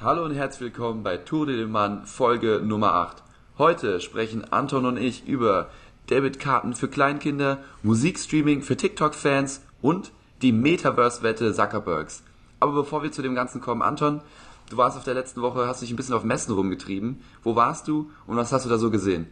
[0.00, 3.20] Hallo und herzlich willkommen bei Tour de Man Folge Nummer 8.
[3.58, 5.70] Heute sprechen Anton und ich über
[6.08, 12.22] Debitkarten für Kleinkinder, Musikstreaming für TikTok-Fans und die Metaverse-Wette Zuckerbergs.
[12.60, 14.20] Aber bevor wir zu dem Ganzen kommen, Anton,
[14.70, 17.20] du warst auf der letzten Woche, hast dich ein bisschen auf Messen rumgetrieben.
[17.42, 19.26] Wo warst du und was hast du da so gesehen?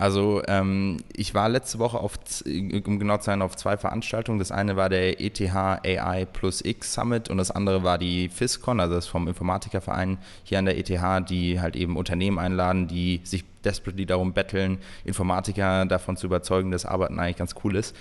[0.00, 4.38] Also ähm, ich war letzte Woche auf, um genau zu sein, auf zwei Veranstaltungen.
[4.38, 8.80] Das eine war der ETH AI Plus X Summit und das andere war die FISCON,
[8.80, 13.44] also das vom Informatikerverein hier an der ETH, die halt eben Unternehmen einladen, die sich
[13.62, 17.94] desperately darum betteln, Informatiker davon zu überzeugen, dass Arbeiten eigentlich ganz cool ist.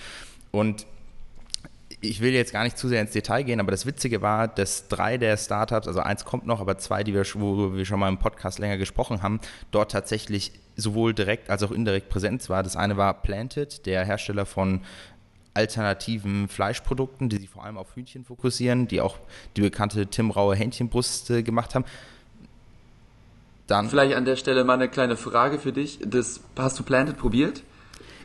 [0.52, 0.86] Und
[2.02, 4.88] ich will jetzt gar nicht zu sehr ins Detail gehen, aber das Witzige war, dass
[4.88, 8.10] drei der Startups, also eins kommt noch, aber zwei, die wir, wo wir schon mal
[8.10, 9.40] im Podcast länger gesprochen haben,
[9.72, 12.64] dort tatsächlich sowohl direkt als auch indirekt Präsenz war.
[12.64, 14.82] Das eine war Planted, der Hersteller von
[15.54, 19.18] alternativen Fleischprodukten, die sich vor allem auf Hühnchen fokussieren, die auch
[19.58, 21.86] die bekannte Tim Raue Hähnchenbrust äh, gemacht haben.
[23.68, 26.00] Dann Vielleicht an der Stelle mal eine kleine Frage für dich.
[26.04, 27.62] Das, hast du Planted probiert?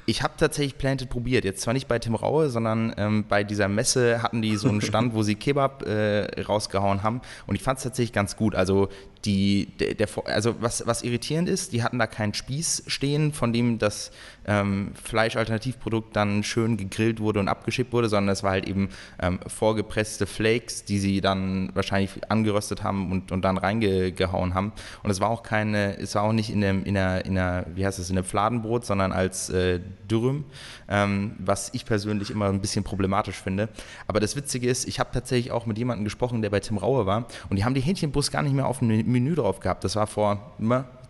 [0.06, 1.44] Ich habe tatsächlich Planted probiert.
[1.44, 4.80] Jetzt zwar nicht bei Tim Raue, sondern ähm, bei dieser Messe hatten die so einen
[4.82, 7.20] Stand, wo sie Kebab äh, rausgehauen haben.
[7.46, 8.54] Und ich fand es tatsächlich ganz gut.
[8.54, 8.88] Also
[9.24, 13.52] die, der, der, also was, was irritierend ist, die hatten da keinen Spieß stehen, von
[13.52, 14.10] dem das
[14.46, 18.88] ähm, Fleischalternativprodukt dann schön gegrillt wurde und abgeschickt wurde, sondern es war halt eben
[19.20, 24.72] ähm, vorgepresste Flakes, die sie dann wahrscheinlich angeröstet haben und, und dann reingehauen haben.
[25.02, 27.66] Und es war auch keine, es war auch nicht in dem, in der, in der
[27.74, 30.44] wie heißt es, in einem Fladenbrot, sondern als äh, Dürüm,
[30.88, 33.68] ähm, was ich persönlich immer ein bisschen problematisch finde.
[34.06, 37.06] Aber das Witzige ist, ich habe tatsächlich auch mit jemandem gesprochen, der bei Tim Raue
[37.06, 39.84] war und die haben die Hähnchenbrust gar nicht mehr auf dem Menü drauf gehabt.
[39.84, 40.54] Das war vor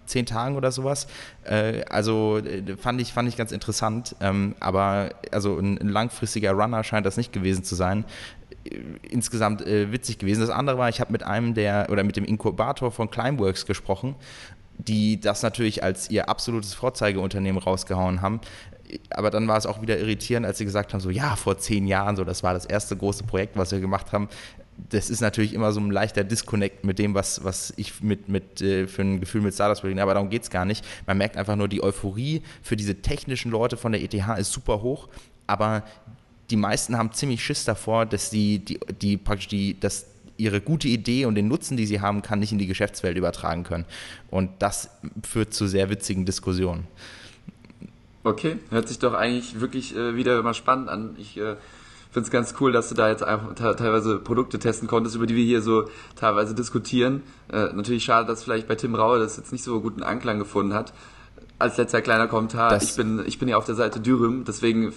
[0.07, 1.07] zehn Tagen oder sowas.
[1.45, 4.17] Äh, also äh, fand ich, fand ich ganz interessant.
[4.21, 8.05] Ähm, aber also ein, langfristiger Runner scheint das nicht gewesen zu sein.
[8.65, 10.41] Äh, insgesamt witzig gewesen.
[10.41, 14.15] Das andere war, ich habe mit einem der oder mit dem Inkubator von Climeworks gesprochen,
[14.79, 18.41] die das natürlich als ihr absolutes Vorzeigeunternehmen rausgehauen haben
[19.11, 21.87] aber dann war es auch wieder irritierend, als sie gesagt haben, so ja, vor zehn
[21.87, 24.29] Jahren, so das war das erste große Projekt, was wir gemacht haben
[24.91, 28.61] das ist natürlich immer so ein leichter Disconnect mit dem, was, was ich mit, mit,
[28.61, 30.03] äh, für ein Gefühl mit Startups bringe.
[30.03, 30.85] Aber darum geht es gar nicht.
[31.07, 34.83] Man merkt einfach nur, die Euphorie für diese technischen Leute von der ETH ist super
[34.83, 35.09] hoch,
[35.47, 35.85] aber
[36.51, 40.89] die meisten haben ziemlich Schiss davor, dass die, die, die praktisch die, dass ihre gute
[40.89, 43.85] Idee und den Nutzen, die sie haben, kann nicht in die Geschäftswelt übertragen können.
[44.31, 44.91] Und das
[45.23, 46.87] führt zu sehr witzigen Diskussionen.
[48.25, 51.15] Okay, hört sich doch eigentlich wirklich äh, wieder mal spannend an.
[51.19, 51.57] Ich äh,
[52.15, 55.35] finde es ganz cool, dass du da jetzt einfach teilweise Produkte testen konntest, über die
[55.35, 57.25] wir hier so teilweise diskutieren.
[57.53, 60.75] Äh, natürlich schade, dass vielleicht bei Tim Raue das jetzt nicht so guten Anklang gefunden
[60.75, 60.95] hat.
[61.59, 64.93] Als letzter kleiner Kommentar, das ich bin, ich bin ja auf der Seite Dürüm, deswegen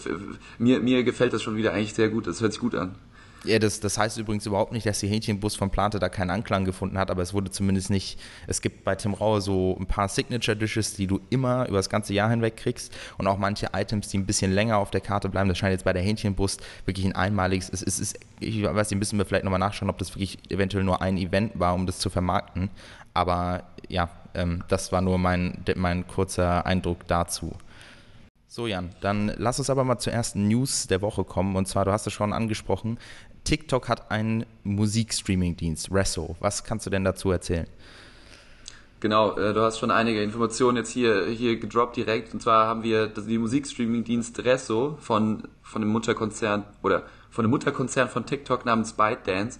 [0.59, 2.27] mir, mir gefällt das schon wieder eigentlich sehr gut.
[2.27, 2.95] Das hört sich gut an.
[3.43, 6.65] Ja, das, das heißt übrigens überhaupt nicht, dass die Hähnchenbus von Plante da keinen Anklang
[6.65, 10.09] gefunden hat, aber es wurde zumindest nicht, es gibt bei Tim Raue so ein paar
[10.09, 14.17] Signature-Dishes, die du immer über das ganze Jahr hinweg kriegst und auch manche Items, die
[14.17, 15.47] ein bisschen länger auf der Karte bleiben.
[15.49, 18.99] Das scheint jetzt bei der Hähnchenbrust wirklich ein einmaliges, es es ist ich weiß nicht,
[18.99, 21.99] müssen wir vielleicht nochmal nachschauen, ob das wirklich eventuell nur ein Event war, um das
[21.99, 22.69] zu vermarkten,
[23.13, 27.53] aber ja, ähm, das war nur mein, mein kurzer Eindruck dazu.
[28.49, 31.55] So, Jan, dann lass uns aber mal zur ersten News der Woche kommen.
[31.57, 32.97] Und zwar, du hast es schon angesprochen,
[33.47, 36.35] TikTok hat einen Musikstreaming-Dienst, Resso.
[36.41, 37.65] Was kannst du denn dazu erzählen?
[38.99, 42.33] Genau, äh, du hast schon einige Informationen jetzt hier, hier gedroppt direkt.
[42.33, 48.09] Und zwar haben wir die Musikstreaming-Dienst Resso von, von dem Mutterkonzern oder von dem Mutterkonzern
[48.09, 49.59] von TikTok namens ByteDance.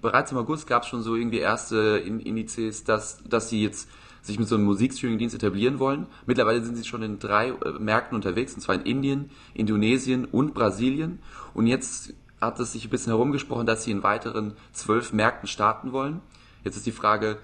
[0.00, 3.88] Bereits im August gab es schon so irgendwie erste Indizes, dass, dass sie jetzt
[4.22, 6.06] sich mit so einem Musikstreaming-Dienst etablieren wollen.
[6.24, 10.54] Mittlerweile sind sie schon in drei äh, Märkten unterwegs, und zwar in Indien, Indonesien und
[10.54, 11.18] Brasilien.
[11.52, 15.92] Und jetzt hat es sich ein bisschen herumgesprochen, dass sie in weiteren zwölf Märkten starten
[15.92, 16.20] wollen.
[16.62, 17.38] Jetzt ist die Frage,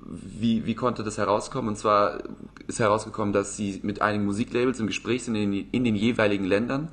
[0.00, 1.68] wie, wie konnte das herauskommen?
[1.68, 2.18] Und zwar
[2.66, 6.88] ist herausgekommen, dass sie mit einigen Musiklabels im Gespräch sind in, in den jeweiligen Ländern.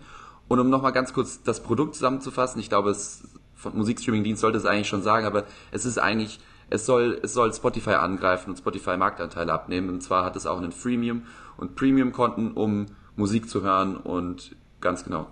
[0.47, 3.23] Und um nochmal ganz kurz das Produkt zusammenzufassen, ich glaube, es
[3.55, 7.53] von Musikstreaming-Dienst sollte es eigentlich schon sagen, aber es ist eigentlich, es soll, es soll
[7.53, 9.89] Spotify angreifen und Spotify Marktanteile abnehmen.
[9.89, 11.23] Und zwar hat es auch einen Freemium
[11.57, 15.27] und Premium-Konten, um Musik zu hören und ganz genau.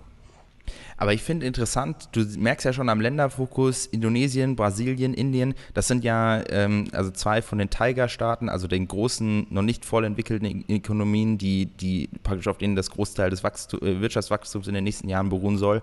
[0.97, 6.03] Aber ich finde interessant, du merkst ja schon am Länderfokus, Indonesien, Brasilien, Indien, das sind
[6.03, 11.37] ja ähm, also zwei von den Tiger-Staaten, also den großen, noch nicht voll entwickelten Ökonomien,
[11.37, 15.29] die, die praktisch auf denen das Großteil des Wachstum, äh, Wirtschaftswachstums in den nächsten Jahren
[15.29, 15.81] beruhen soll.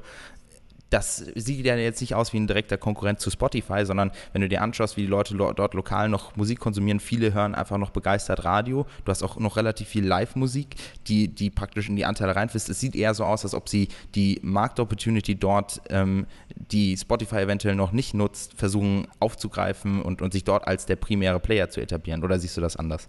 [0.91, 4.49] Das sieht ja jetzt nicht aus wie ein direkter Konkurrent zu Spotify, sondern wenn du
[4.49, 8.45] dir anschaust, wie die Leute dort lokal noch Musik konsumieren, viele hören einfach noch begeistert
[8.45, 8.87] Radio.
[9.05, 10.75] Du hast auch noch relativ viel Live-Musik,
[11.07, 12.69] die, die praktisch in die Anteile reinfließt.
[12.69, 16.27] Es sieht eher so aus, als ob sie die Markt-Opportunity dort, ähm,
[16.57, 21.39] die Spotify eventuell noch nicht nutzt, versuchen aufzugreifen und, und sich dort als der primäre
[21.39, 22.25] Player zu etablieren.
[22.25, 23.09] Oder siehst du das anders?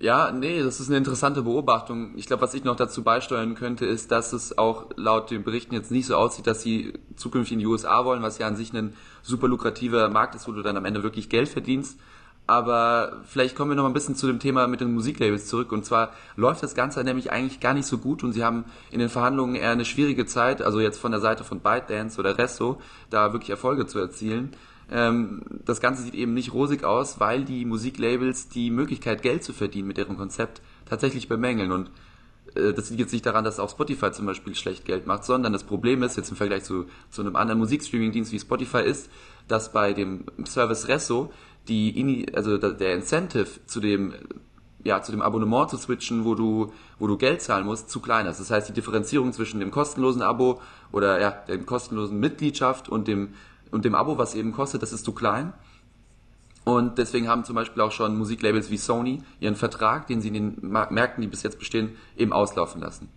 [0.00, 2.12] Ja, nee, das ist eine interessante Beobachtung.
[2.16, 5.74] Ich glaube, was ich noch dazu beisteuern könnte, ist, dass es auch laut den Berichten
[5.74, 8.72] jetzt nicht so aussieht, dass sie zukünftig in die USA wollen, was ja an sich
[8.72, 11.98] ein super lukrativer Markt ist, wo du dann am Ende wirklich Geld verdienst.
[12.46, 15.72] Aber vielleicht kommen wir noch mal ein bisschen zu dem Thema mit den Musiklabels zurück.
[15.72, 19.00] Und zwar läuft das Ganze nämlich eigentlich gar nicht so gut und sie haben in
[19.00, 22.80] den Verhandlungen eher eine schwierige Zeit, also jetzt von der Seite von ByteDance oder Resto,
[23.10, 24.52] da wirklich Erfolge zu erzielen.
[24.90, 29.52] Ähm, das Ganze sieht eben nicht rosig aus, weil die Musiklabels die Möglichkeit, Geld zu
[29.52, 31.72] verdienen mit ihrem Konzept tatsächlich bemängeln.
[31.72, 31.90] Und
[32.54, 35.52] äh, das liegt jetzt nicht daran, dass auch Spotify zum Beispiel schlecht Geld macht, sondern
[35.52, 39.10] das Problem ist, jetzt im Vergleich zu, zu einem anderen Musikstreaming-Dienst wie Spotify ist,
[39.46, 41.32] dass bei dem Service Resso
[41.68, 44.14] die, also der Incentive zu dem
[44.84, 48.26] ja, zu dem Abonnement zu switchen, wo du, wo du Geld zahlen musst, zu klein
[48.26, 48.38] ist.
[48.38, 50.60] Das heißt, die Differenzierung zwischen dem kostenlosen Abo
[50.92, 53.34] oder ja, der kostenlosen Mitgliedschaft und dem
[53.70, 55.52] und dem Abo, was eben kostet, das ist zu klein.
[56.64, 60.34] Und deswegen haben zum Beispiel auch schon Musiklabels wie Sony ihren Vertrag, den sie in
[60.34, 63.08] den Märkten, die bis jetzt bestehen, eben auslaufen lassen.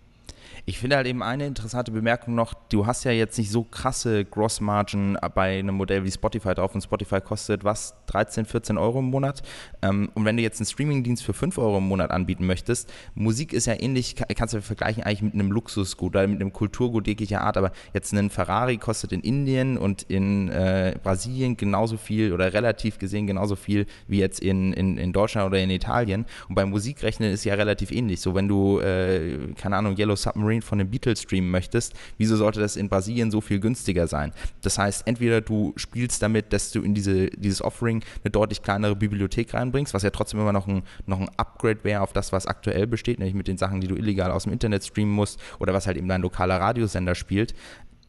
[0.64, 4.24] Ich finde halt eben eine interessante Bemerkung noch, du hast ja jetzt nicht so krasse
[4.24, 9.06] Gross-Margin bei einem Modell wie Spotify drauf und Spotify kostet was, 13, 14 Euro im
[9.06, 9.42] Monat.
[9.82, 13.52] Ähm, und wenn du jetzt einen Streaming-Dienst für 5 Euro im Monat anbieten möchtest, Musik
[13.52, 17.40] ist ja ähnlich, kannst du vergleichen eigentlich mit einem Luxusgut oder mit einem Kulturgut jeglicher
[17.40, 22.52] Art, aber jetzt ein Ferrari kostet in Indien und in äh, Brasilien genauso viel oder
[22.52, 26.24] relativ gesehen genauso viel wie jetzt in, in, in Deutschland oder in Italien.
[26.48, 28.20] Und beim Musikrechnen ist ja relativ ähnlich.
[28.20, 32.36] So wenn du, äh, keine Ahnung, Yellow Submarine Submarine von den Beatles streamen möchtest, wieso
[32.36, 34.32] sollte das in Brasilien so viel günstiger sein?
[34.62, 38.96] Das heißt, entweder du spielst damit, dass du in diese, dieses Offering eine deutlich kleinere
[38.96, 42.46] Bibliothek reinbringst, was ja trotzdem immer noch ein, noch ein Upgrade wäre auf das, was
[42.46, 45.72] aktuell besteht, nämlich mit den Sachen, die du illegal aus dem Internet streamen musst oder
[45.72, 47.54] was halt eben dein lokaler Radiosender spielt.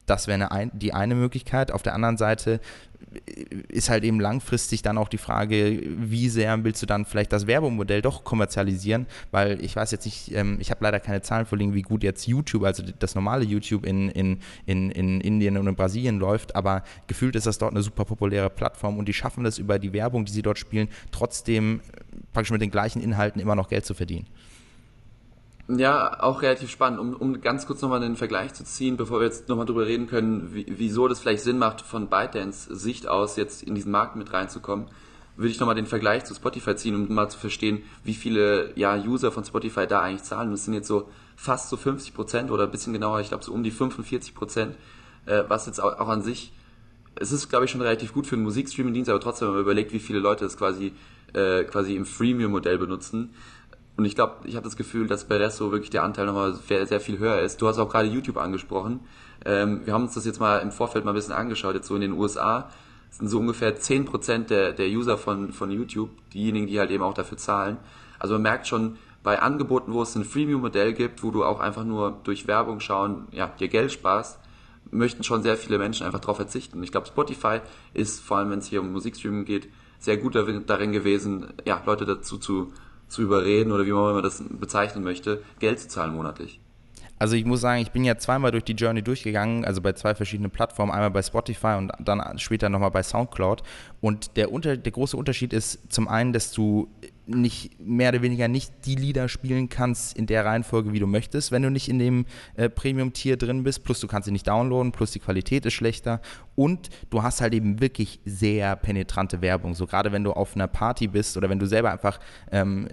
[0.05, 1.71] Das wäre eine, die eine Möglichkeit.
[1.71, 2.59] Auf der anderen Seite
[3.69, 7.47] ist halt eben langfristig dann auch die Frage, wie sehr willst du dann vielleicht das
[7.47, 11.73] Werbemodell doch kommerzialisieren, weil ich weiß jetzt nicht, ähm, ich habe leider keine Zahlen vorliegen,
[11.73, 15.75] wie gut jetzt YouTube, also das normale YouTube in, in, in, in Indien und in
[15.75, 19.57] Brasilien läuft, aber gefühlt ist das dort eine super populäre Plattform und die schaffen es
[19.57, 21.81] über die Werbung, die sie dort spielen, trotzdem
[22.31, 24.27] praktisch mit den gleichen Inhalten immer noch Geld zu verdienen.
[25.69, 26.99] Ja, auch relativ spannend.
[26.99, 30.07] Um, um ganz kurz nochmal einen Vergleich zu ziehen, bevor wir jetzt nochmal drüber reden
[30.07, 34.17] können, wie, wieso das vielleicht Sinn macht, von ByteDance Sicht aus jetzt in diesen Markt
[34.17, 34.87] mit reinzukommen,
[35.37, 38.95] würde ich nochmal den Vergleich zu Spotify ziehen, um mal zu verstehen, wie viele ja,
[38.97, 40.51] User von Spotify da eigentlich zahlen.
[40.51, 43.53] Es sind jetzt so fast so 50 Prozent oder ein bisschen genauer, ich glaube so
[43.53, 44.75] um die 45 Prozent,
[45.25, 46.51] äh, was jetzt auch, auch an sich,
[47.15, 49.93] es ist glaube ich schon relativ gut für einen Musikstreaming-Dienst, aber trotzdem, wenn man überlegt,
[49.93, 50.93] wie viele Leute es quasi,
[51.33, 53.33] äh, quasi im Freemium-Modell benutzen,
[53.95, 56.85] und ich glaube, ich habe das Gefühl, dass bei Resto wirklich der Anteil nochmal sehr,
[56.87, 57.61] sehr viel höher ist.
[57.61, 59.01] Du hast auch gerade YouTube angesprochen.
[59.45, 61.75] Ähm, wir haben uns das jetzt mal im Vorfeld mal ein bisschen angeschaut.
[61.75, 62.69] Jetzt so in den USA
[63.11, 67.13] sind so ungefähr 10% der, der User von, von YouTube, diejenigen, die halt eben auch
[67.13, 67.77] dafür zahlen.
[68.17, 71.85] Also man merkt schon, bei Angeboten, wo es ein Freemium-Modell gibt, wo du auch einfach
[71.85, 74.37] nur durch Werbung schauen, ja, dir Geld sparst,
[74.91, 76.83] möchten schon sehr viele Menschen einfach darauf verzichten.
[76.83, 77.61] Ich glaube, Spotify
[77.93, 82.05] ist, vor allem wenn es hier um Musikstreaming geht, sehr gut darin gewesen, ja, Leute
[82.05, 82.73] dazu zu
[83.13, 86.59] zu überreden oder wie man das bezeichnen möchte, Geld zu zahlen monatlich.
[87.19, 90.13] Also ich muss sagen, ich bin ja zweimal durch die Journey durchgegangen, also bei zwei
[90.13, 93.63] verschiedenen Plattformen, einmal bei Spotify und dann später nochmal bei SoundCloud.
[94.01, 96.89] Und der, unter, der große Unterschied ist zum einen, dass du
[97.25, 101.51] nicht mehr oder weniger nicht die Lieder spielen kannst in der Reihenfolge, wie du möchtest,
[101.51, 102.25] wenn du nicht in dem
[102.55, 103.83] äh, Premium-Tier drin bist.
[103.83, 106.21] Plus du kannst sie nicht downloaden, plus die Qualität ist schlechter.
[106.55, 109.73] Und du hast halt eben wirklich sehr penetrante Werbung.
[109.73, 112.19] So gerade wenn du auf einer Party bist oder wenn du selber einfach
[112.51, 112.87] ähm,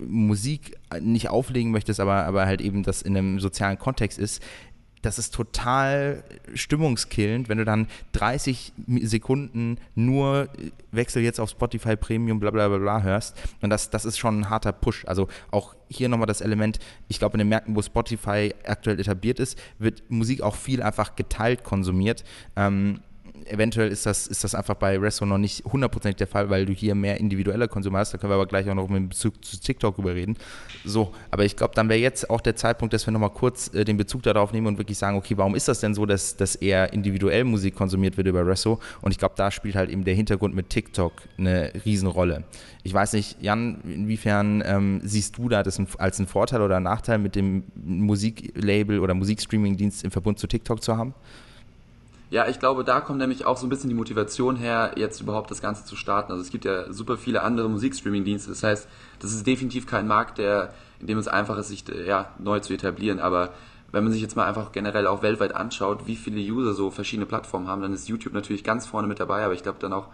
[0.00, 4.42] Musik nicht auflegen möchtest, aber, aber halt eben das in einem sozialen Kontext ist,
[5.02, 6.24] das ist total
[6.54, 10.48] stimmungskillend, wenn du dann 30 Sekunden nur
[10.90, 13.36] Wechsel jetzt auf Spotify Premium, bla bla bla, bla hörst.
[13.60, 15.04] Und das, das ist schon ein harter Push.
[15.06, 16.78] Also auch hier nochmal das Element,
[17.08, 21.16] ich glaube, in den Märkten, wo Spotify aktuell etabliert ist, wird Musik auch viel einfach
[21.16, 22.24] geteilt konsumiert.
[22.56, 23.00] Ähm,
[23.46, 26.72] eventuell ist das, ist das einfach bei Resto noch nicht hundertprozentig der Fall, weil du
[26.72, 28.12] hier mehr individuelle Konsumer hast.
[28.12, 30.36] Da können wir aber gleich auch noch mit Bezug zu TikTok drüber reden.
[30.84, 33.84] So, aber ich glaube, dann wäre jetzt auch der Zeitpunkt, dass wir nochmal kurz äh,
[33.84, 36.54] den Bezug darauf nehmen und wirklich sagen, okay, warum ist das denn so, dass, dass
[36.54, 38.80] eher individuell Musik konsumiert wird über Resto?
[39.00, 42.44] Und ich glaube, da spielt halt eben der Hintergrund mit TikTok eine Riesenrolle.
[42.82, 46.84] Ich weiß nicht, Jan, inwiefern ähm, siehst du da das als einen Vorteil oder einen
[46.84, 51.14] Nachteil mit dem Musiklabel oder Musikstreaming-Dienst im Verbund zu TikTok zu haben?
[52.30, 55.50] Ja, ich glaube, da kommt nämlich auch so ein bisschen die Motivation her, jetzt überhaupt
[55.50, 56.30] das Ganze zu starten.
[56.30, 58.50] Also es gibt ja super viele andere Musikstreaming-Dienste.
[58.50, 58.86] Das heißt,
[59.20, 62.74] das ist definitiv kein Markt, der, in dem es einfach ist, sich ja, neu zu
[62.74, 63.18] etablieren.
[63.18, 63.54] Aber
[63.92, 67.24] wenn man sich jetzt mal einfach generell auch weltweit anschaut, wie viele User so verschiedene
[67.24, 69.42] Plattformen haben, dann ist YouTube natürlich ganz vorne mit dabei.
[69.44, 70.08] Aber ich glaube dann auch,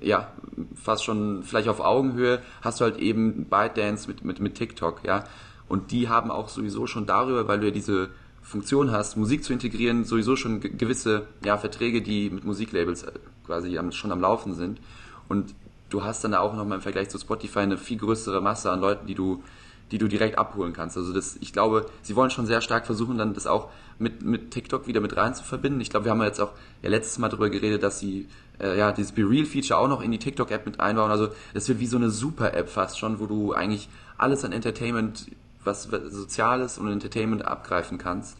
[0.00, 0.32] ja,
[0.74, 5.22] fast schon vielleicht auf Augenhöhe hast du halt eben ByteDance mit, mit, mit TikTok, ja.
[5.68, 8.10] Und die haben auch sowieso schon darüber, weil du ja diese
[8.44, 13.12] Funktion hast, Musik zu integrieren, sowieso schon gewisse ja, Verträge, die mit Musiklabels äh,
[13.46, 14.80] quasi schon am Laufen sind.
[15.28, 15.54] Und
[15.88, 19.06] du hast dann auch nochmal im Vergleich zu Spotify eine viel größere Masse an Leuten,
[19.06, 19.42] die du,
[19.90, 20.96] die du direkt abholen kannst.
[20.98, 24.50] Also das, ich glaube, sie wollen schon sehr stark versuchen, dann das auch mit, mit
[24.50, 25.80] TikTok wieder mit rein zu verbinden.
[25.80, 28.28] Ich glaube, wir haben ja jetzt auch ja, letztes Mal darüber geredet, dass sie
[28.60, 31.10] äh, ja dieses Be Real Feature auch noch in die TikTok App mit einbauen.
[31.10, 34.52] Also das wird wie so eine Super App fast schon, wo du eigentlich alles an
[34.52, 35.28] Entertainment
[35.64, 38.36] was Soziales und Entertainment abgreifen kannst.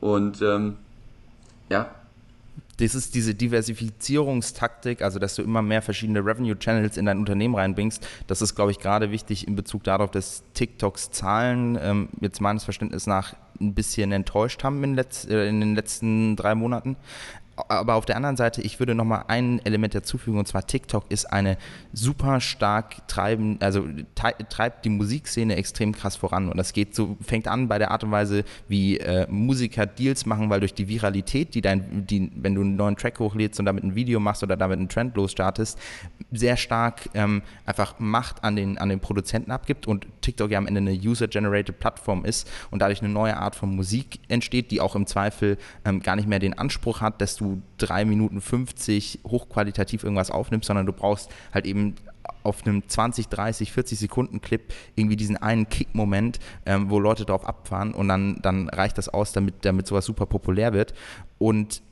[0.00, 0.76] Und ähm,
[1.68, 1.94] ja.
[2.78, 8.06] Das ist diese Diversifizierungstaktik, also dass du immer mehr verschiedene Revenue-Channels in dein Unternehmen reinbringst.
[8.26, 12.64] Das ist, glaube ich, gerade wichtig in Bezug darauf, dass TikToks Zahlen ähm, jetzt meines
[12.64, 16.96] Verständnisses nach ein bisschen enttäuscht haben in, äh, in den letzten drei Monaten
[17.68, 21.32] aber auf der anderen Seite, ich würde nochmal ein Element dazufügen, und zwar TikTok ist
[21.32, 21.56] eine
[21.92, 26.48] super stark treiben, also treibt die Musikszene extrem krass voran.
[26.48, 30.26] Und das geht so, fängt an bei der Art und Weise, wie äh, Musiker Deals
[30.26, 33.66] machen, weil durch die Viralität, die dein, die, wenn du einen neuen Track hochlädst und
[33.66, 35.78] damit ein Video machst oder damit einen Trend losstartest,
[36.30, 40.66] sehr stark ähm, einfach Macht an den, an den Produzenten abgibt und TikTok ja am
[40.66, 44.94] Ende eine User-Generated Plattform ist und dadurch eine neue Art von Musik entsteht, die auch
[44.94, 50.04] im Zweifel ähm, gar nicht mehr den Anspruch hat, dass du 3 Minuten 50 hochqualitativ
[50.04, 51.94] irgendwas aufnimmst, sondern du brauchst halt eben
[52.42, 54.62] auf einem 20, 30, 40 Sekunden Clip
[54.94, 59.32] irgendwie diesen einen Kick-Moment, ähm, wo Leute drauf abfahren und dann, dann reicht das aus,
[59.32, 60.94] damit, damit sowas super populär wird.
[61.38, 61.82] Und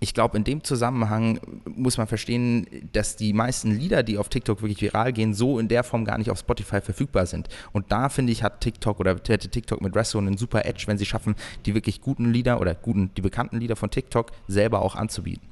[0.00, 4.62] ich glaube, in dem Zusammenhang muss man verstehen, dass die meisten Lieder, die auf TikTok
[4.62, 7.48] wirklich viral gehen, so in der Form gar nicht auf Spotify verfügbar sind.
[7.72, 10.98] Und da finde ich, hat TikTok oder hätte TikTok mit Resso einen super Edge, wenn
[10.98, 11.34] sie schaffen,
[11.66, 15.48] die wirklich guten Lieder oder guten, die bekannten Lieder von TikTok selber auch anzubieten.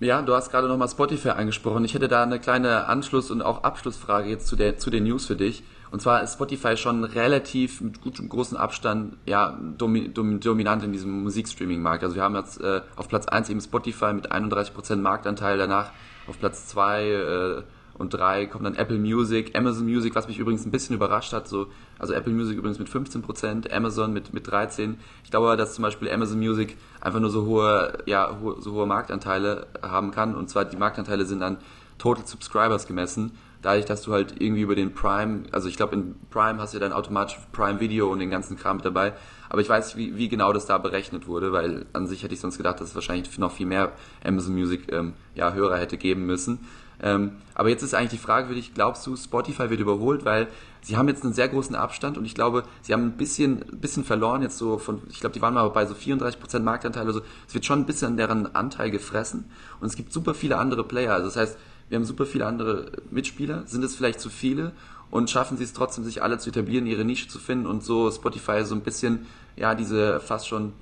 [0.00, 1.84] Ja, du hast gerade nochmal Spotify angesprochen.
[1.84, 5.26] Ich hätte da eine kleine Anschluss- und auch Abschlussfrage jetzt zu, der, zu den News
[5.26, 5.62] für dich.
[5.92, 10.92] Und zwar ist Spotify schon relativ mit gutem großen Abstand ja domi dom dominant in
[10.92, 12.02] diesem Musikstreaming-Markt.
[12.02, 15.90] Also wir haben jetzt äh, auf Platz 1 eben Spotify mit 31% Marktanteil, danach
[16.26, 17.62] auf Platz 2 äh,
[17.98, 21.46] und 3 kommt dann Apple Music, Amazon Music, was mich übrigens ein bisschen überrascht hat.
[21.46, 21.66] So,
[21.98, 24.94] also Apple Music übrigens mit 15%, Amazon mit, mit 13%.
[25.24, 29.66] Ich glaube, dass zum Beispiel Amazon Music einfach nur so hohe, ja, so hohe Marktanteile
[29.82, 30.34] haben kann.
[30.34, 31.58] Und zwar die Marktanteile sind dann
[31.98, 33.32] Total Subscribers gemessen
[33.62, 36.78] dadurch, dass du halt irgendwie über den Prime, also ich glaube in Prime hast du
[36.78, 39.14] ja dann automatisch Prime Video und den ganzen Kram mit dabei,
[39.48, 42.40] aber ich weiß, wie, wie genau das da berechnet wurde, weil an sich hätte ich
[42.40, 43.92] sonst gedacht, dass es wahrscheinlich noch viel mehr
[44.24, 46.60] Amazon Music ähm, ja, Hörer hätte geben müssen.
[47.04, 50.46] Ähm, aber jetzt ist eigentlich die Frage für dich, glaubst du, Spotify wird überholt, weil
[50.82, 54.04] sie haben jetzt einen sehr großen Abstand und ich glaube, sie haben ein bisschen, bisschen
[54.04, 57.54] verloren jetzt so von, ich glaube, die waren mal bei so 34% Marktanteil, also es
[57.54, 61.12] wird schon ein bisschen an deren Anteil gefressen und es gibt super viele andere Player,
[61.12, 61.58] also das heißt,
[61.92, 64.72] wir haben super viele andere Mitspieler, sind es vielleicht zu viele
[65.10, 68.10] und schaffen sie es trotzdem, sich alle zu etablieren, ihre Nische zu finden und so
[68.10, 70.72] Spotify so ein bisschen, ja, diese fast schon,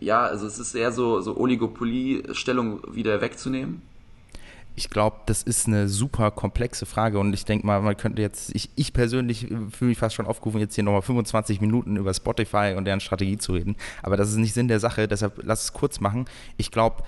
[0.00, 3.82] ja, also es ist eher so, so Oligopolie-Stellung wieder wegzunehmen?
[4.74, 8.52] Ich glaube, das ist eine super komplexe Frage und ich denke mal, man könnte jetzt,
[8.52, 12.74] ich, ich persönlich fühle mich fast schon aufgerufen, jetzt hier nochmal 25 Minuten über Spotify
[12.76, 15.72] und deren Strategie zu reden, aber das ist nicht Sinn der Sache, deshalb lass es
[15.72, 16.24] kurz machen.
[16.56, 17.04] Ich glaube,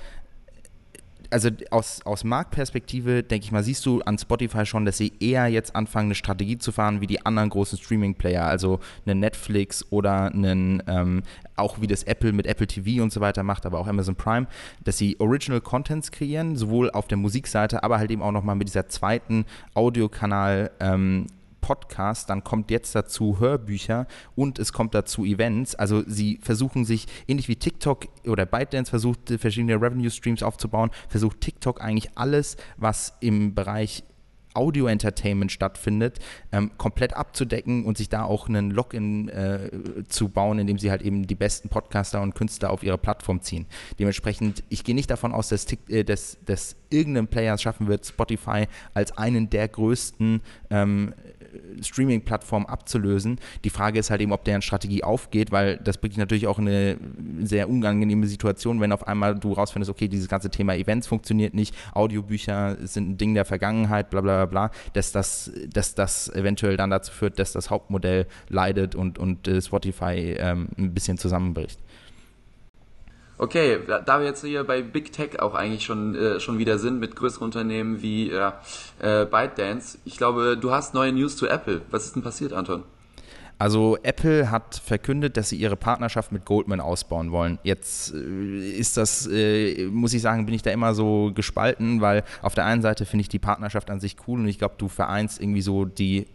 [1.33, 5.49] also aus, aus Marktperspektive, denke ich mal, siehst du an Spotify schon, dass sie eher
[5.49, 10.33] jetzt anfangen, eine Strategie zu fahren wie die anderen großen Streaming-Player, also eine Netflix oder
[10.33, 11.23] einen, ähm,
[11.57, 14.47] auch wie das Apple mit Apple TV und so weiter macht, aber auch Amazon Prime,
[14.85, 18.69] dass sie Original Contents kreieren, sowohl auf der Musikseite, aber halt eben auch nochmal mit
[18.69, 21.27] dieser zweiten Audiokanal- ähm,
[21.62, 25.75] Podcast, dann kommt jetzt dazu Hörbücher und es kommt dazu Events.
[25.75, 31.40] Also sie versuchen sich, ähnlich wie TikTok oder ByteDance versucht, verschiedene Revenue Streams aufzubauen, versucht
[31.40, 34.04] TikTok eigentlich alles, was im Bereich
[34.54, 36.19] Audio-Entertainment stattfindet,
[36.50, 39.71] ähm, komplett abzudecken und sich da auch einen Login äh,
[40.09, 43.66] zu bauen, indem sie halt eben die besten Podcaster und Künstler auf ihre Plattform ziehen.
[43.99, 48.07] Dementsprechend, ich gehe nicht davon aus, dass, äh, dass, dass irgendein Player es schaffen wird,
[48.07, 51.14] Spotify als einen der größten ähm,
[51.81, 53.39] Streaming-Plattform abzulösen.
[53.65, 56.69] Die Frage ist halt eben, ob deren Strategie aufgeht, weil das bringt natürlich auch in
[56.69, 56.97] eine
[57.43, 61.75] sehr unangenehme Situation, wenn auf einmal du rausfindest, okay, dieses ganze Thema Events funktioniert nicht,
[61.93, 66.91] Audiobücher sind ein Ding der Vergangenheit, bla bla bla, dass das, dass das eventuell dann
[66.91, 71.79] dazu führt, dass das Hauptmodell leidet und, und äh, Spotify ähm, ein bisschen zusammenbricht.
[73.43, 77.01] Okay, da wir jetzt hier bei Big Tech auch eigentlich schon, äh, schon wieder sind
[77.01, 78.53] mit größeren Unternehmen wie äh,
[79.01, 81.83] ByteDance, ich glaube, du hast neue News zu Apple.
[81.91, 82.85] Was ist denn passiert, Anton?
[83.59, 87.59] Also Apple hat verkündet, dass sie ihre Partnerschaft mit Goldman ausbauen wollen.
[87.65, 92.23] Jetzt äh, ist das, äh, muss ich sagen, bin ich da immer so gespalten, weil
[92.43, 94.87] auf der einen Seite finde ich die Partnerschaft an sich cool und ich glaube, du
[94.87, 96.29] vereinst irgendwie so die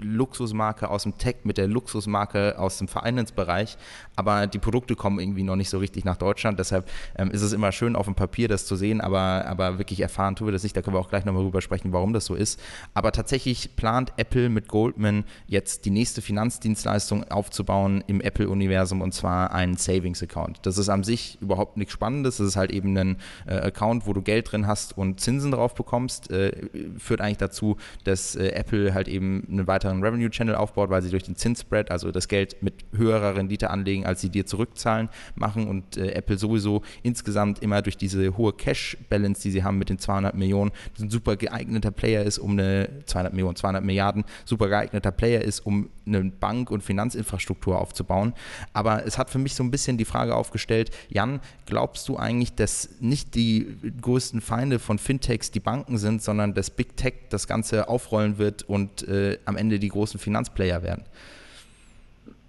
[0.00, 3.76] Luxusmarke aus dem Tech mit der Luxusmarke aus dem Finance-Bereich,
[4.16, 6.58] aber die Produkte kommen irgendwie noch nicht so richtig nach Deutschland.
[6.58, 10.00] Deshalb ähm, ist es immer schön auf dem Papier das zu sehen, aber, aber wirklich
[10.00, 10.76] erfahren tun wir das nicht.
[10.76, 12.60] Da können wir auch gleich nochmal drüber sprechen, warum das so ist.
[12.94, 19.52] Aber tatsächlich plant Apple mit Goldman jetzt die nächste Finanzdienstleistung aufzubauen im Apple-Universum und zwar
[19.52, 20.60] einen Savings-Account.
[20.62, 22.38] Das ist an sich überhaupt nichts Spannendes.
[22.38, 25.74] Das ist halt eben ein äh, Account, wo du Geld drin hast und Zinsen drauf
[25.74, 26.30] bekommst.
[26.30, 30.90] Äh, führt eigentlich dazu, dass äh, Apple halt eben eine weitere weiteren Revenue Channel aufbaut,
[30.90, 34.46] weil sie durch den Zinsspread, also das Geld mit höherer Rendite anlegen, als sie dir
[34.46, 39.64] zurückzahlen, machen und äh, Apple sowieso insgesamt immer durch diese hohe Cash Balance, die sie
[39.64, 43.84] haben mit den 200 Millionen, ein super geeigneter Player ist, um eine 200 Millionen, 200
[43.84, 48.34] Milliarden, super geeigneter Player ist, um eine Bank- und Finanzinfrastruktur aufzubauen.
[48.72, 52.54] Aber es hat für mich so ein bisschen die Frage aufgestellt, Jan, glaubst du eigentlich,
[52.54, 57.46] dass nicht die größten Feinde von Fintechs die Banken sind, sondern dass Big Tech das
[57.46, 61.04] Ganze aufrollen wird und äh, am Ende die großen Finanzplayer werden?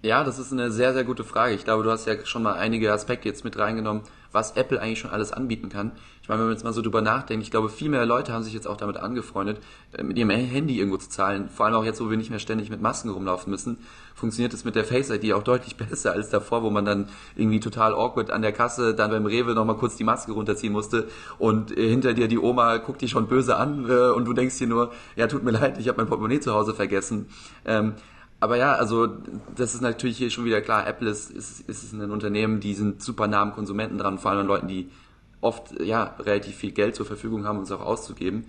[0.02, 1.54] Ja, das ist eine sehr, sehr gute Frage.
[1.54, 4.00] Ich glaube, du hast ja schon mal einige Aspekte jetzt mit reingenommen,
[4.32, 5.92] was Apple eigentlich schon alles anbieten kann.
[6.22, 8.42] Ich meine, wenn man jetzt mal so drüber nachdenkt, ich glaube, viel mehr Leute haben
[8.42, 9.58] sich jetzt auch damit angefreundet,
[9.92, 11.50] äh, mit ihrem Handy irgendwo zu zahlen.
[11.50, 13.76] Vor allem auch jetzt, wo wir nicht mehr ständig mit Masken rumlaufen müssen,
[14.14, 17.60] funktioniert es mit der Face ID auch deutlich besser als davor, wo man dann irgendwie
[17.60, 21.76] total awkward an der Kasse dann beim Rewe nochmal kurz die Maske runterziehen musste und
[21.76, 24.66] äh, hinter dir die Oma guckt dich schon böse an äh, und du denkst dir
[24.66, 27.26] nur, ja, tut mir leid, ich habe mein Portemonnaie zu Hause vergessen.
[28.40, 29.06] Aber ja, also
[29.54, 30.86] das ist natürlich hier schon wieder klar.
[30.86, 34.40] Apple ist, ist, ist ein Unternehmen, die sind super nah am Konsumenten dran, vor allem
[34.40, 34.90] an Leuten, die
[35.42, 38.46] oft ja relativ viel Geld zur Verfügung haben, um es auch auszugeben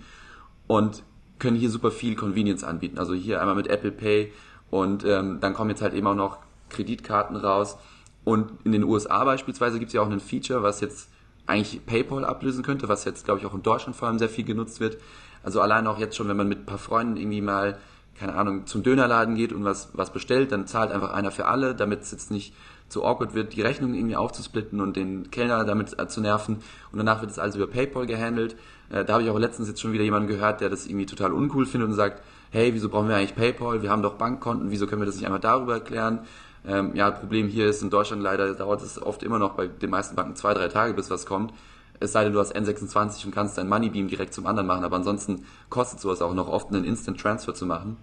[0.66, 1.02] und
[1.38, 2.98] können hier super viel Convenience anbieten.
[2.98, 4.32] Also hier einmal mit Apple Pay
[4.70, 6.38] und ähm, dann kommen jetzt halt eben auch noch
[6.70, 7.76] Kreditkarten raus.
[8.24, 11.10] Und in den USA beispielsweise gibt es ja auch ein Feature, was jetzt
[11.46, 14.44] eigentlich PayPal ablösen könnte, was jetzt, glaube ich, auch in Deutschland vor allem sehr viel
[14.44, 14.98] genutzt wird.
[15.42, 17.78] Also allein auch jetzt schon, wenn man mit ein paar Freunden irgendwie mal
[18.22, 21.74] keine Ahnung, zum Dönerladen geht und was, was bestellt, dann zahlt einfach einer für alle,
[21.74, 22.54] damit es jetzt nicht
[22.88, 26.58] zu awkward wird, die Rechnung irgendwie aufzusplitten und den Kellner damit zu nerven.
[26.92, 28.54] Und danach wird es alles über PayPal gehandelt.
[28.90, 31.32] Äh, da habe ich auch letztens jetzt schon wieder jemanden gehört, der das irgendwie total
[31.32, 33.82] uncool findet und sagt, hey, wieso brauchen wir eigentlich PayPal?
[33.82, 36.20] Wir haben doch Bankkonten, wieso können wir das nicht einmal darüber erklären?
[36.64, 39.90] Ähm, ja, Problem hier ist in Deutschland leider dauert es oft immer noch bei den
[39.90, 41.52] meisten Banken zwei, drei Tage, bis was kommt.
[41.98, 44.96] Es sei denn, du hast N26 und kannst dein Moneybeam direkt zum anderen machen, aber
[44.96, 47.96] ansonsten kostet sowas auch noch oft, einen Instant Transfer zu machen.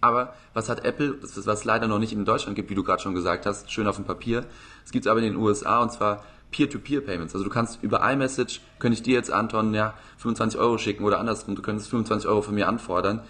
[0.00, 3.14] Aber was hat Apple, was leider noch nicht in Deutschland gibt, wie du gerade schon
[3.14, 4.44] gesagt hast, schön auf dem Papier.
[4.84, 7.34] Es gibt es aber in den USA und zwar Peer-to-Peer-Payments.
[7.34, 11.18] Also du kannst über iMessage, könnte ich dir jetzt, Anton, ja, 25 Euro schicken oder
[11.18, 13.22] andersrum, du könntest 25 Euro von mir anfordern.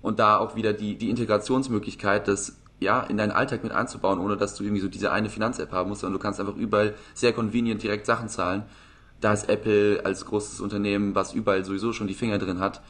[0.00, 4.36] Und da auch wieder die, die Integrationsmöglichkeit, das ja, in deinen Alltag mit einzubauen, ohne
[4.36, 7.32] dass du irgendwie so diese eine Finanz-App haben musst, sondern du kannst einfach überall sehr
[7.32, 8.64] convenient direkt Sachen zahlen.
[9.20, 12.82] Da ist Apple als großes Unternehmen, was überall sowieso schon die Finger drin hat,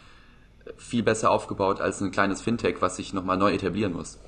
[0.77, 4.19] viel besser aufgebaut als ein kleines Fintech, was sich nochmal neu etablieren muss.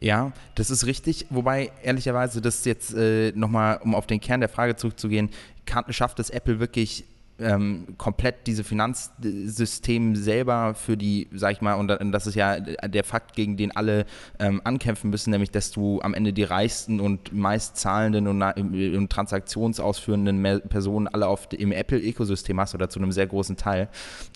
[0.00, 1.26] Ja, das ist richtig.
[1.30, 5.30] Wobei, ehrlicherweise, das jetzt äh, nochmal, um auf den Kern der Frage zurückzugehen,
[5.64, 7.04] kann, schafft es Apple wirklich
[7.38, 13.04] ähm, komplett diese Finanzsystem selber für die, sag ich mal, und das ist ja der
[13.04, 14.06] Fakt, gegen den alle
[14.38, 19.10] ähm, ankämpfen müssen, nämlich dass du am Ende die reichsten und meist zahlenden und, und
[19.10, 23.88] transaktionsausführenden Personen alle auf, im Apple-Ökosystem hast oder zu einem sehr großen Teil.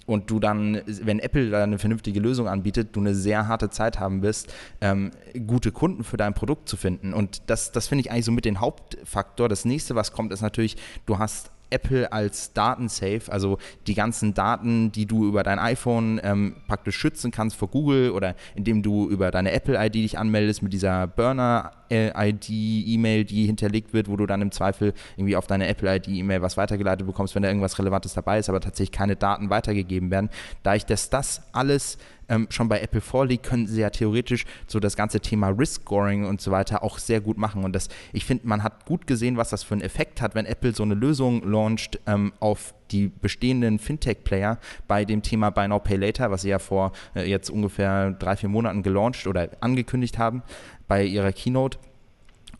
[0.06, 4.00] Und du dann, wenn Apple da eine vernünftige Lösung anbietet, du eine sehr harte Zeit
[4.00, 5.12] haben wirst, ähm,
[5.46, 7.14] gute Kunden für dein Produkt zu finden.
[7.14, 9.48] Und das, das finde ich eigentlich so mit den Hauptfaktor.
[9.48, 14.92] Das nächste, was kommt, ist natürlich, du hast Apple als Datensafe, also die ganzen Daten,
[14.92, 19.30] die du über dein iPhone ähm, praktisch schützen kannst vor Google oder indem du über
[19.30, 24.94] deine Apple-ID dich anmeldest mit dieser Burner-ID-E-Mail, die hinterlegt wird, wo du dann im Zweifel
[25.16, 28.92] irgendwie auf deine Apple-ID-E-Mail was weitergeleitet bekommst, wenn da irgendwas Relevantes dabei ist, aber tatsächlich
[28.92, 30.30] keine Daten weitergegeben werden.
[30.62, 31.98] Da ich das, das alles
[32.30, 36.40] ähm, schon bei Apple vorliegt, können sie ja theoretisch so das ganze Thema Risk-Scoring und
[36.40, 37.64] so weiter auch sehr gut machen.
[37.64, 40.46] Und das, ich finde, man hat gut gesehen, was das für einen Effekt hat, wenn
[40.46, 45.80] Apple so eine Lösung launcht ähm, auf die bestehenden Fintech-Player bei dem Thema Buy Now
[45.80, 50.18] Pay Later, was sie ja vor äh, jetzt ungefähr drei, vier Monaten gelauncht oder angekündigt
[50.18, 50.42] haben
[50.88, 51.78] bei ihrer Keynote.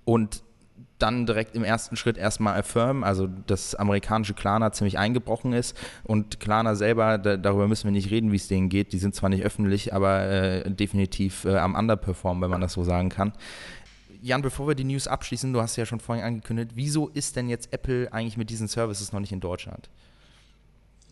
[0.04, 0.42] Und
[1.02, 6.40] dann direkt im ersten Schritt erstmal Affirm, also das amerikanische Klarna ziemlich eingebrochen ist und
[6.40, 9.30] Klarna selber, da, darüber müssen wir nicht reden, wie es denen geht, die sind zwar
[9.30, 13.32] nicht öffentlich, aber äh, definitiv äh, am Underperform, wenn man das so sagen kann.
[14.22, 17.48] Jan, bevor wir die News abschließen, du hast ja schon vorhin angekündigt, wieso ist denn
[17.48, 19.88] jetzt Apple eigentlich mit diesen Services noch nicht in Deutschland?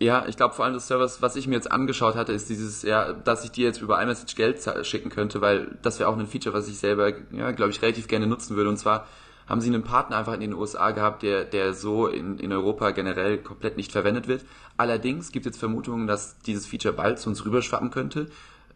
[0.00, 2.82] Ja, ich glaube vor allem das Service, was ich mir jetzt angeschaut hatte, ist dieses,
[2.82, 6.26] ja, dass ich dir jetzt über iMessage Geld schicken könnte, weil das wäre auch ein
[6.26, 8.70] Feature, was ich selber, ja, glaube ich, relativ gerne nutzen würde.
[8.70, 9.08] Und zwar
[9.48, 12.90] haben sie einen Partner einfach in den USA gehabt, der, der so in, in Europa
[12.90, 14.44] generell komplett nicht verwendet wird.
[14.76, 18.26] Allerdings gibt es jetzt Vermutungen, dass dieses Feature bald zu uns rüberschwappen könnte.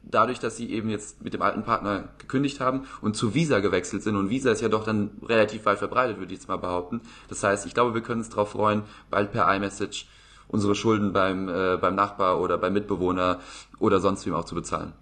[0.02, 4.02] Dadurch, dass sie eben jetzt mit dem alten Partner gekündigt haben und zu Visa gewechselt
[4.02, 4.16] sind.
[4.16, 7.02] Und Visa ist ja doch dann relativ weit verbreitet, würde ich jetzt mal behaupten.
[7.28, 10.06] Das heißt, ich glaube, wir können uns darauf freuen, bald per iMessage
[10.48, 13.40] unsere Schulden beim, äh, beim Nachbar oder beim Mitbewohner
[13.78, 14.92] oder sonst wem auch zu bezahlen.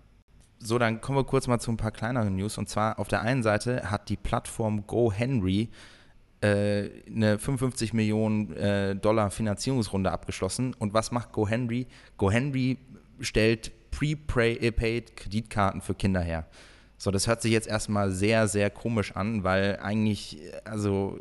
[0.63, 2.59] So, dann kommen wir kurz mal zu ein paar kleineren News.
[2.59, 5.71] Und zwar auf der einen Seite hat die Plattform GoHenry
[6.43, 10.75] äh, eine 55 Millionen äh, Dollar Finanzierungsrunde abgeschlossen.
[10.79, 11.87] Und was macht GoHenry?
[12.19, 12.79] GoHenry
[13.21, 16.47] stellt Prepaid Kreditkarten für Kinder her.
[17.03, 21.19] So, das hört sich jetzt erstmal sehr, sehr komisch an, weil eigentlich, also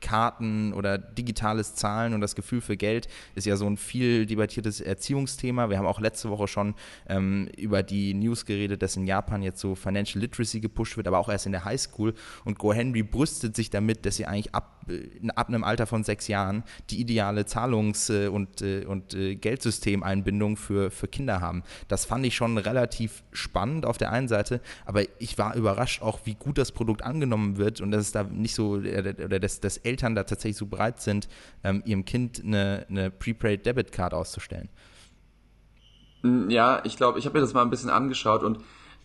[0.00, 4.80] Karten oder digitales Zahlen und das Gefühl für Geld ist ja so ein viel debattiertes
[4.80, 5.68] Erziehungsthema.
[5.68, 6.74] Wir haben auch letzte Woche schon
[7.08, 11.18] ähm, über die News geredet, dass in Japan jetzt so Financial Literacy gepusht wird, aber
[11.18, 12.14] auch erst in der Highschool.
[12.44, 16.28] Und GoHenry brüstet sich damit, dass sie eigentlich ab, äh, ab einem Alter von sechs
[16.28, 21.62] Jahren die ideale Zahlungs- äh, und, äh, und Geldsystemeinbindung für, für Kinder haben.
[21.88, 24.37] Das fand ich schon relativ spannend auf der einen Seite,
[24.86, 28.22] aber ich war überrascht auch, wie gut das Produkt angenommen wird und dass es da
[28.24, 31.28] nicht so, oder dass, dass Eltern da tatsächlich so bereit sind,
[31.64, 34.68] ähm, ihrem Kind eine, eine Prepaid Debit Card auszustellen.
[36.22, 38.60] Mm, ja, ich glaube, ich habe mir das mal ein bisschen angeschaut und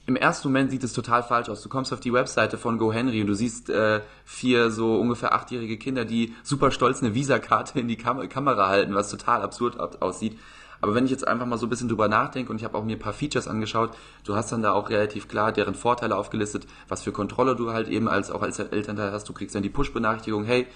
[0.06, 1.62] im ersten Moment sieht es total falsch aus.
[1.62, 5.78] Du kommst auf die Webseite von GoHenry und du siehst äh, vier so ungefähr achtjährige
[5.78, 10.38] Kinder, die super stolz eine Visa-Karte in die Kam Kamera halten, was total absurd aussieht.
[10.84, 12.84] Aber wenn ich jetzt einfach mal so ein bisschen drüber nachdenke und ich habe auch
[12.84, 13.92] mir ein paar Features angeschaut,
[14.26, 17.88] du hast dann da auch relativ klar deren Vorteile aufgelistet, was für Kontrolle du halt
[17.88, 19.30] eben als auch als Elternteil hast.
[19.30, 20.68] Du kriegst dann die Push-Benachrichtigung, hey,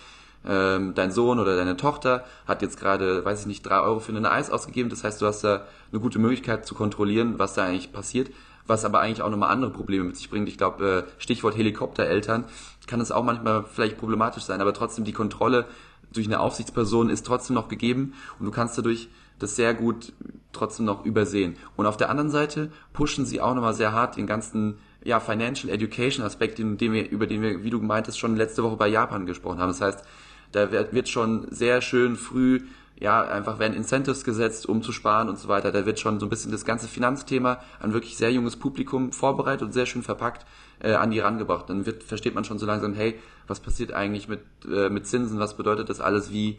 [0.47, 4.15] ähm, dein Sohn oder deine Tochter hat jetzt gerade, weiß ich nicht, drei Euro für
[4.15, 4.89] eine Eis ausgegeben.
[4.89, 8.31] Das heißt, du hast da eine gute Möglichkeit zu kontrollieren, was da eigentlich passiert.
[8.65, 10.47] Was aber eigentlich auch nochmal andere Probleme mit sich bringt.
[10.47, 12.45] Ich glaube, äh, Stichwort Helikoptereltern
[12.85, 15.65] kann es auch manchmal vielleicht problematisch sein, aber trotzdem die Kontrolle
[16.13, 19.09] durch eine Aufsichtsperson ist trotzdem noch gegeben und du kannst dadurch
[19.39, 20.13] das sehr gut
[20.51, 21.55] trotzdem noch übersehen.
[21.75, 25.71] Und auf der anderen Seite pushen sie auch nochmal sehr hart den ganzen ja, Financial
[25.71, 28.87] Education Aspekt, den, den wir, über den wir, wie du meintest, schon letzte Woche bei
[28.87, 29.69] Japan gesprochen haben.
[29.69, 30.03] Das heißt,
[30.51, 32.61] da wird, wird schon sehr schön früh
[32.99, 35.71] ja, einfach werden Incentives gesetzt, um zu sparen und so weiter.
[35.71, 39.61] Da wird schon so ein bisschen das ganze Finanzthema an wirklich sehr junges Publikum vorbereitet
[39.61, 40.47] und sehr schön verpackt
[40.79, 41.69] äh, an die rangebracht.
[41.69, 45.37] Dann wird, versteht man schon so langsam, hey, was passiert eigentlich mit, äh, mit Zinsen,
[45.37, 46.57] was bedeutet das alles, wie,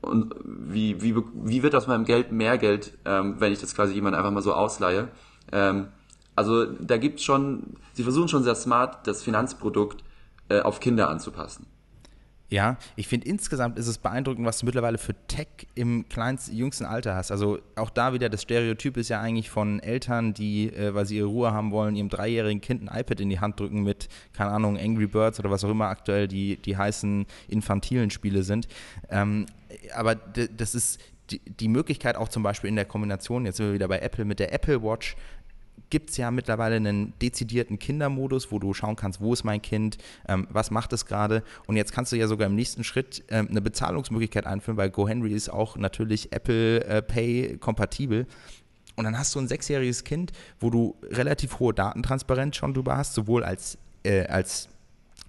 [0.00, 3.94] und wie, wie, wie wird aus meinem Geld mehr Geld, ähm, wenn ich das quasi
[3.94, 5.08] jemand einfach mal so ausleihe.
[5.52, 5.88] Ähm,
[6.36, 10.02] also da gibt's schon, sie versuchen schon sehr smart, das Finanzprodukt
[10.48, 11.66] äh, auf Kinder anzupassen.
[12.54, 16.84] Ja, ich finde insgesamt ist es beeindruckend, was du mittlerweile für Tech im kleinsten, jüngsten
[16.84, 17.32] Alter hast.
[17.32, 21.16] Also auch da wieder, das Stereotyp ist ja eigentlich von Eltern, die, äh, weil sie
[21.16, 24.52] ihre Ruhe haben wollen, ihrem dreijährigen Kind ein iPad in die Hand drücken mit, keine
[24.52, 28.68] Ahnung, Angry Birds oder was auch immer aktuell die, die heißen infantilen Spiele sind.
[29.10, 29.46] Ähm,
[29.92, 33.74] aber das ist die, die Möglichkeit auch zum Beispiel in der Kombination, jetzt sind wir
[33.74, 35.16] wieder bei Apple, mit der Apple Watch
[35.90, 39.98] gibt es ja mittlerweile einen dezidierten Kindermodus, wo du schauen kannst, wo ist mein Kind,
[40.28, 41.42] ähm, was macht es gerade.
[41.66, 45.32] Und jetzt kannst du ja sogar im nächsten Schritt ähm, eine Bezahlungsmöglichkeit einführen, weil GoHenry
[45.32, 48.26] ist auch natürlich Apple äh, Pay kompatibel.
[48.96, 53.14] Und dann hast du ein sechsjähriges Kind, wo du relativ hohe Datentransparenz schon drüber hast,
[53.14, 54.68] sowohl als, äh, als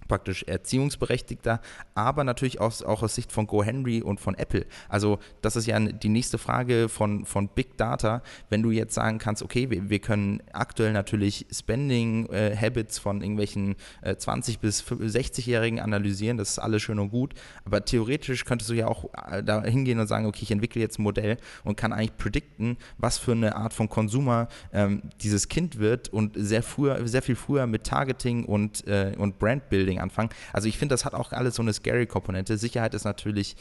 [0.08, 1.60] praktisch Erziehungsberechtigter,
[1.94, 4.66] aber natürlich auch, auch aus Sicht von GoHenry und von Apple.
[4.88, 9.18] Also das ist ja die nächste Frage von, von Big Data, wenn du jetzt sagen
[9.18, 14.82] kannst, okay, wir, wir können aktuell natürlich Spending äh, Habits von irgendwelchen äh, 20 bis
[14.84, 19.42] 60-Jährigen analysieren, das ist alles schön und gut, aber theoretisch könntest du ja auch äh,
[19.42, 23.18] da hingehen und sagen, okay, ich entwickle jetzt ein Modell und kann eigentlich predikten, was
[23.18, 27.66] für eine Art von Konsumer ähm, dieses Kind wird und sehr früher, sehr viel früher
[27.66, 30.30] mit Targeting und, äh, und Brandbuilding Marketing anfangen.
[30.52, 32.58] Also ich finde, das hat auch alles so eine Scary-Komponente.
[32.58, 33.56] Sicherheit ist natürlich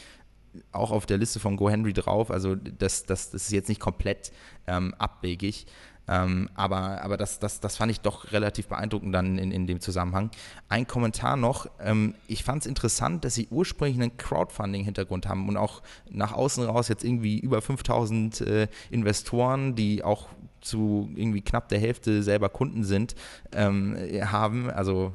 [0.72, 2.32] auch auf der Liste von GoHenry drauf.
[2.32, 4.32] Also das, das, das ist jetzt nicht komplett
[4.68, 5.66] ähm, abwegig.
[6.08, 9.80] Ähm, aber aber das, das, das fand ich doch relativ beeindruckend dann in, in dem
[9.82, 10.30] Zusammenhang.
[10.70, 15.58] Ein Kommentar noch, ähm, ich fand es interessant, dass sie ursprünglich einen Crowdfunding-Hintergrund haben und
[15.58, 20.28] auch nach außen raus jetzt irgendwie über 5000 äh, Investoren, die auch
[20.62, 23.16] zu irgendwie knapp der Hälfte selber Kunden sind,
[23.52, 24.70] ähm, haben.
[24.70, 25.12] Also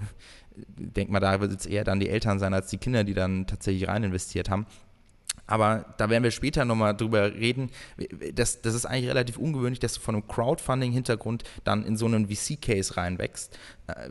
[0.68, 3.46] denke mal, da wird es eher dann die Eltern sein als die Kinder, die dann
[3.46, 4.66] tatsächlich rein investiert haben.
[5.51, 7.70] Aber da werden wir später nochmal drüber reden.
[8.35, 12.29] Das, das ist eigentlich relativ ungewöhnlich, dass du von einem Crowdfunding-Hintergrund dann in so einen
[12.29, 13.59] VC-Case reinwächst.
[13.88, 14.11] Äh,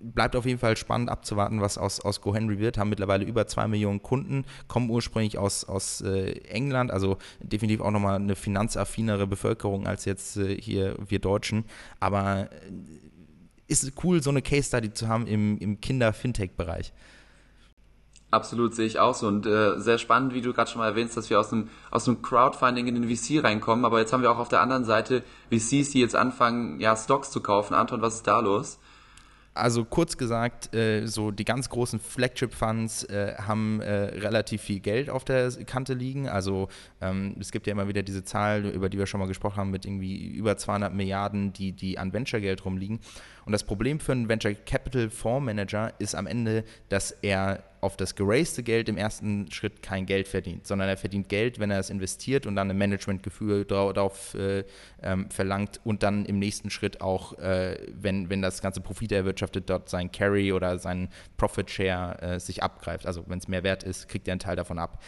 [0.00, 2.78] bleibt auf jeden Fall spannend abzuwarten, was aus, aus GoHenry wird.
[2.78, 7.90] Haben mittlerweile über zwei Millionen Kunden, kommen ursprünglich aus, aus äh, England, also definitiv auch
[7.90, 11.64] nochmal eine finanzaffinere Bevölkerung als jetzt äh, hier wir Deutschen.
[11.98, 12.50] Aber
[13.66, 16.92] ist cool, so eine Case-Study zu haben im, im Kinder-Fintech-Bereich.
[18.30, 19.28] Absolut, sehe ich auch so.
[19.28, 22.08] Und äh, sehr spannend, wie du gerade schon mal erwähnst, dass wir aus einem, aus
[22.08, 23.84] einem Crowdfunding in den VC reinkommen.
[23.84, 27.30] Aber jetzt haben wir auch auf der anderen Seite VCs, die jetzt anfangen, ja, Stocks
[27.30, 27.74] zu kaufen.
[27.74, 28.78] Anton, was ist da los?
[29.54, 35.08] Also kurz gesagt, äh, so die ganz großen Flagship-Funds äh, haben äh, relativ viel Geld
[35.08, 36.28] auf der Kante liegen.
[36.28, 36.68] Also
[37.00, 39.70] ähm, es gibt ja immer wieder diese Zahl, über die wir schon mal gesprochen haben,
[39.70, 43.00] mit irgendwie über 200 Milliarden, die, die an Venture-Geld rumliegen.
[43.46, 48.16] Und das Problem für einen Venture Capital Fondsmanager ist am Ende, dass er auf das
[48.16, 51.88] geraste Geld im ersten Schritt kein Geld verdient, sondern er verdient Geld, wenn er es
[51.88, 54.64] investiert und dann ein Managementgefühl darauf äh,
[55.00, 59.70] ähm, verlangt und dann im nächsten Schritt auch, äh, wenn, wenn das ganze Profit erwirtschaftet,
[59.70, 63.06] dort sein Carry oder sein Profit Share äh, sich abgreift.
[63.06, 65.00] Also wenn es mehr wert ist, kriegt er einen Teil davon ab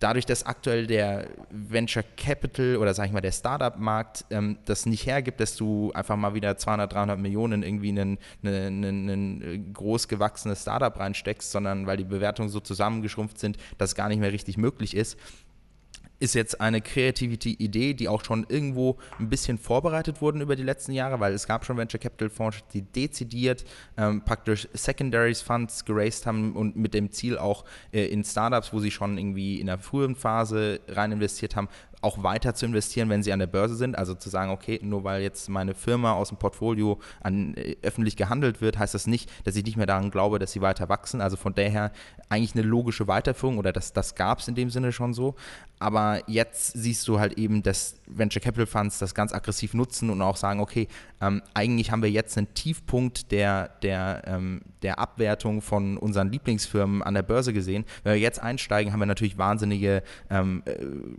[0.00, 5.06] dadurch, dass aktuell der Venture Capital oder sag ich mal der Startup-Markt ähm, das nicht
[5.06, 10.98] hergibt, dass du einfach mal wieder 200, 300 Millionen irgendwie in ein, groß gewachsenes Startup
[10.98, 15.18] reinsteckst, sondern weil die Bewertungen so zusammengeschrumpft sind, dass gar nicht mehr richtig möglich ist,
[16.20, 20.62] ist jetzt eine kreative Idee, die auch schon irgendwo ein bisschen vorbereitet wurden über die
[20.62, 23.64] letzten Jahre, weil es gab schon Venture Capital Fonds, die dezidiert
[23.96, 28.80] ähm, praktisch Secondaries Funds geraced haben und mit dem Ziel auch äh, in Startups, wo
[28.80, 31.68] sie schon irgendwie in der frühen Phase rein investiert haben,
[32.02, 33.96] auch weiter zu investieren, wenn sie an der Börse sind.
[33.96, 38.16] Also zu sagen, okay, nur weil jetzt meine Firma aus dem Portfolio an, äh, öffentlich
[38.16, 41.20] gehandelt wird, heißt das nicht, dass ich nicht mehr daran glaube, dass sie weiter wachsen.
[41.20, 41.92] Also von daher
[42.28, 45.34] eigentlich eine logische Weiterführung oder das, das gab es in dem Sinne schon so.
[45.78, 50.22] Aber jetzt siehst du halt eben, dass Venture Capital Funds das ganz aggressiv nutzen und
[50.22, 50.88] auch sagen, okay,
[51.20, 57.02] ähm, eigentlich haben wir jetzt einen Tiefpunkt der, der, ähm, der Abwertung von unseren Lieblingsfirmen
[57.02, 57.84] an der Börse gesehen.
[58.02, 60.74] Wenn wir jetzt einsteigen, haben wir natürlich wahnsinnige ähm, äh,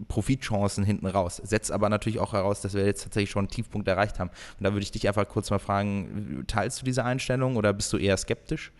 [0.07, 1.37] Profitchancen hinten raus.
[1.43, 4.29] Setzt aber natürlich auch heraus, dass wir jetzt tatsächlich schon einen Tiefpunkt erreicht haben.
[4.29, 7.91] Und da würde ich dich einfach kurz mal fragen, teilst du diese Einstellung oder bist
[7.93, 8.71] du eher skeptisch?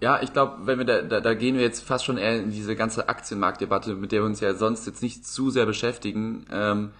[0.00, 2.50] Ja, ich glaube, wenn wir da, da, da gehen wir jetzt fast schon eher in
[2.50, 6.46] diese ganze Aktienmarktdebatte, mit der wir uns ja sonst jetzt nicht zu sehr beschäftigen.
[6.50, 6.90] Ähm,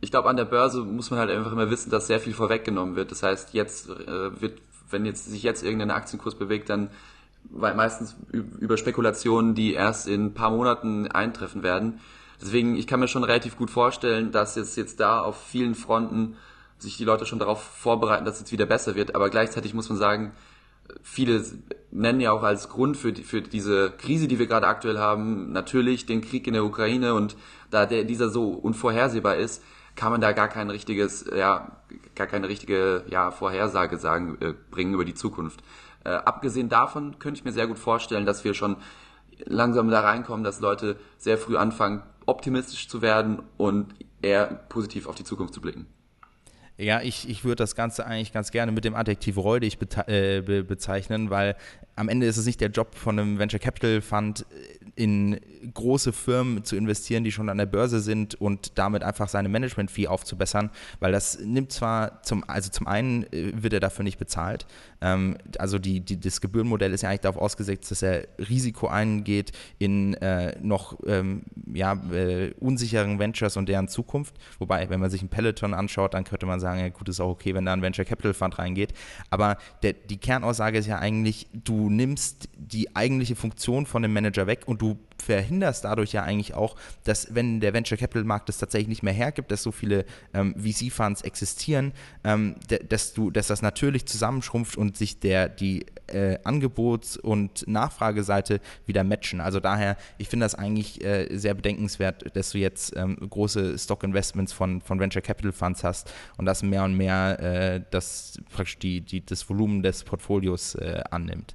[0.00, 2.96] ich glaube, an der Börse muss man halt einfach immer wissen, dass sehr viel vorweggenommen
[2.96, 3.10] wird.
[3.10, 4.60] Das heißt, jetzt äh, wird,
[4.90, 6.90] wenn jetzt sich jetzt irgendein Aktienkurs bewegt, dann
[7.50, 12.00] weil meistens über Spekulationen, die erst in ein paar Monaten eintreffen werden.
[12.40, 16.36] Deswegen, ich kann mir schon relativ gut vorstellen, dass jetzt, jetzt da auf vielen Fronten
[16.78, 19.14] sich die Leute schon darauf vorbereiten, dass es jetzt wieder besser wird.
[19.14, 20.32] Aber gleichzeitig muss man sagen,
[21.02, 21.44] viele
[21.90, 25.52] nennen ja auch als Grund für, die, für diese Krise, die wir gerade aktuell haben,
[25.52, 27.36] natürlich den Krieg in der Ukraine und
[27.70, 29.62] da der, dieser so unvorhersehbar ist,
[29.94, 31.76] kann man da gar kein richtiges, ja,
[32.14, 35.62] gar keine richtige, ja, Vorhersage sagen, äh, bringen über die Zukunft.
[36.04, 38.76] Äh, abgesehen davon könnte ich mir sehr gut vorstellen, dass wir schon
[39.44, 45.14] langsam da reinkommen, dass Leute sehr früh anfangen, optimistisch zu werden und eher positiv auf
[45.14, 45.86] die Zukunft zu blicken.
[46.82, 50.64] Ja, ich, ich würde das Ganze eigentlich ganz gerne mit dem Adjektiv räudig äh, be
[50.64, 51.54] bezeichnen, weil
[51.94, 54.44] am Ende ist es nicht der Job von einem Venture Capital Fund,
[55.02, 55.40] in
[55.74, 60.06] große Firmen zu investieren, die schon an der Börse sind und damit einfach seine Management-Fee
[60.06, 64.64] aufzubessern, weil das nimmt zwar zum, also zum einen äh, wird er dafür nicht bezahlt,
[65.00, 69.50] ähm, also die, die, das Gebührenmodell ist ja eigentlich darauf ausgesetzt, dass er Risiko eingeht
[69.80, 71.42] in äh, noch ähm,
[71.74, 76.22] ja, äh, unsicheren Ventures und deren Zukunft, wobei, wenn man sich ein Peloton anschaut, dann
[76.22, 78.94] könnte man sagen, ja gut, ist auch okay, wenn da ein Venture Capital Fund reingeht,
[79.30, 84.46] aber der, die Kernaussage ist ja eigentlich, du nimmst die eigentliche Funktion von dem Manager
[84.46, 84.91] weg und du
[85.22, 89.12] verhinderst dadurch ja eigentlich auch, dass wenn der Venture Capital Markt es tatsächlich nicht mehr
[89.12, 91.92] hergibt, dass so viele ähm, VC-Funds existieren,
[92.24, 92.56] ähm,
[92.88, 99.04] dass du, dass das natürlich zusammenschrumpft und sich der die äh, Angebots- und Nachfrageseite wieder
[99.04, 99.40] matchen.
[99.40, 104.52] Also daher, ich finde das eigentlich äh, sehr bedenkenswert, dass du jetzt ähm, große Stock-Investments
[104.52, 109.00] von, von Venture Capital Funds hast und das mehr und mehr äh, das praktisch die,
[109.00, 111.54] die, das Volumen des Portfolios äh, annimmt.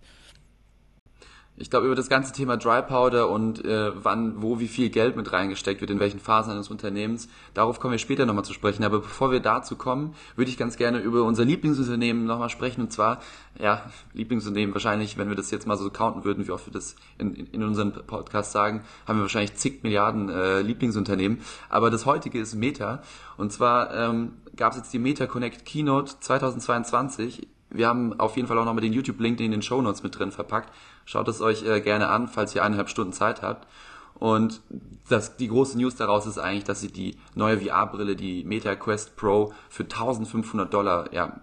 [1.59, 5.15] Ich glaube, über das ganze Thema Dry Powder und äh, wann, wo, wie viel Geld
[5.15, 8.83] mit reingesteckt wird, in welchen Phasen eines Unternehmens, darauf kommen wir später nochmal zu sprechen.
[8.83, 12.81] Aber bevor wir dazu kommen, würde ich ganz gerne über unser Lieblingsunternehmen nochmal sprechen.
[12.81, 13.21] Und zwar,
[13.59, 16.95] ja, Lieblingsunternehmen wahrscheinlich, wenn wir das jetzt mal so counten würden, wie oft wir das
[17.17, 21.39] in, in, in unserem Podcast sagen, haben wir wahrscheinlich zig Milliarden äh, Lieblingsunternehmen.
[21.69, 23.01] Aber das heutige ist Meta.
[23.35, 28.47] Und zwar ähm, gab es jetzt die Meta Connect Keynote 2022 wir haben auf jeden
[28.47, 30.73] Fall auch nochmal den YouTube-Link in den Show Notes mit drin verpackt.
[31.05, 33.67] Schaut es euch äh, gerne an, falls ihr eineinhalb Stunden Zeit habt.
[34.15, 34.61] Und
[35.09, 39.15] das, die große News daraus ist eigentlich, dass sie die neue VR-Brille, die Meta Quest
[39.15, 41.41] Pro, für 1500 Dollar ja,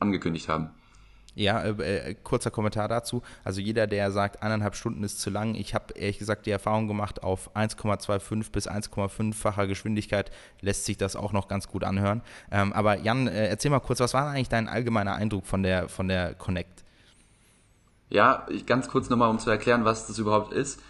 [0.00, 0.70] angekündigt haben.
[1.36, 3.22] Ja, äh, äh, kurzer Kommentar dazu.
[3.44, 6.88] Also jeder, der sagt, eineinhalb Stunden ist zu lang, ich habe ehrlich gesagt die Erfahrung
[6.88, 10.30] gemacht, auf 1,25 bis 1,5-facher Geschwindigkeit
[10.62, 12.22] lässt sich das auch noch ganz gut anhören.
[12.50, 15.90] Ähm, aber Jan, äh, erzähl mal kurz, was war eigentlich dein allgemeiner Eindruck von der,
[15.90, 16.84] von der Connect?
[18.08, 20.80] Ja, ich, ganz kurz nochmal, um zu erklären, was das überhaupt ist.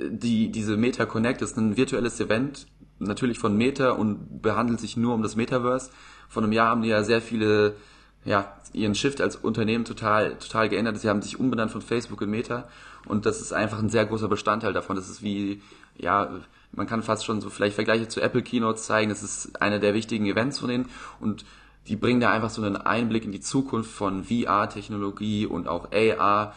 [0.00, 2.66] Die, diese Meta Connect ist ein virtuelles Event,
[2.98, 5.92] natürlich von Meta und behandelt sich nur um das Metaverse.
[6.28, 7.76] Vor einem Jahr haben die ja sehr viele
[8.24, 10.98] ja, ihren Shift als Unternehmen total, total geändert.
[10.98, 12.68] Sie haben sich umbenannt von Facebook in Meta
[13.06, 14.96] und das ist einfach ein sehr großer Bestandteil davon.
[14.96, 15.62] Das ist wie,
[15.96, 16.30] ja,
[16.72, 19.10] man kann fast schon so vielleicht Vergleiche zu Apple Keynotes zeigen.
[19.10, 20.88] Das ist einer der wichtigen Events von denen
[21.20, 21.44] und
[21.86, 26.54] die bringen da einfach so einen Einblick in die Zukunft von VR-Technologie und auch AR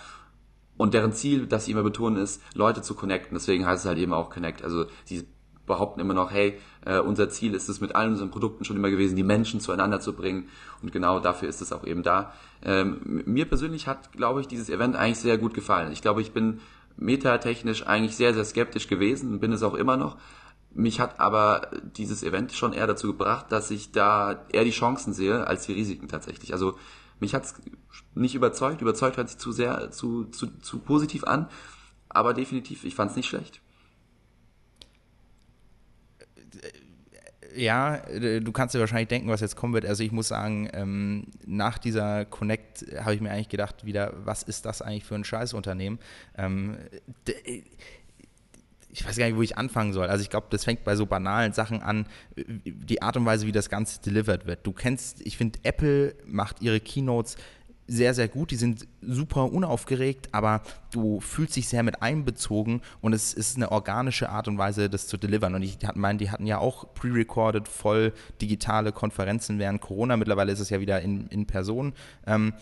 [0.78, 3.36] und deren Ziel, das sie immer betonen, ist, Leute zu connecten.
[3.36, 4.64] Deswegen heißt es halt eben auch Connect.
[4.64, 5.26] Also die
[5.68, 8.90] behaupten immer noch, hey, äh, unser Ziel ist es mit allen unseren Produkten schon immer
[8.90, 10.50] gewesen, die Menschen zueinander zu bringen.
[10.82, 12.34] Und genau dafür ist es auch eben da.
[12.64, 15.92] Ähm, mir persönlich hat, glaube ich, dieses Event eigentlich sehr gut gefallen.
[15.92, 16.62] Ich glaube, ich bin
[16.96, 20.18] metatechnisch eigentlich sehr, sehr skeptisch gewesen und bin es auch immer noch.
[20.74, 25.14] Mich hat aber dieses Event schon eher dazu gebracht, dass ich da eher die Chancen
[25.14, 26.54] sehe als die Risiken tatsächlich.
[26.54, 26.78] Also
[27.20, 27.56] mich hat es
[28.16, 28.82] nicht überzeugt.
[28.82, 31.50] Überzeugt hört sich zu sehr, zu, zu, zu positiv an.
[32.10, 33.62] Aber definitiv, ich fand es nicht schlecht.
[37.56, 39.86] Ja, äh, du kannst dir wahrscheinlich denken, was jetzt kommen wird.
[39.86, 44.44] Also ich muss sagen, ähm, nach dieser Connect habe ich mir eigentlich gedacht, wieder, was
[44.44, 46.00] ist das eigentlich für ein Scheißunternehmen?
[46.38, 46.78] Ähm,
[48.90, 50.08] ich weiß gar nicht, wo ich anfangen soll.
[50.08, 53.52] Also ich glaube, das fängt bei so banalen Sachen an, die Art und Weise, wie
[53.52, 54.66] das Ganze delivered wird.
[54.66, 57.38] Du kennst, ich finde, Apple macht ihre Keynotes
[57.88, 58.52] sehr, sehr gut.
[58.52, 63.72] Die sind super unaufgeregt, aber du fühlst dich sehr mit einbezogen und es ist eine
[63.72, 65.56] organische Art und Weise, das zu delivern.
[65.56, 70.18] Und ich meine, die hatten ja auch pre-recorded, voll digitale Konferenzen während Corona.
[70.18, 71.94] Mittlerweile ist es ja wieder in, in Person.
[72.26, 72.54] Ähm,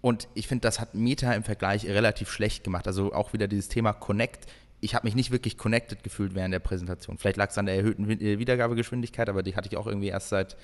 [0.00, 2.86] und ich finde, das hat Meta im Vergleich relativ schlecht gemacht.
[2.86, 4.46] Also auch wieder dieses Thema Connect.
[4.80, 7.18] Ich habe mich nicht wirklich connected gefühlt während der Präsentation.
[7.18, 10.56] Vielleicht lag es an der erhöhten Wiedergabegeschwindigkeit, aber die hatte ich auch irgendwie erst seit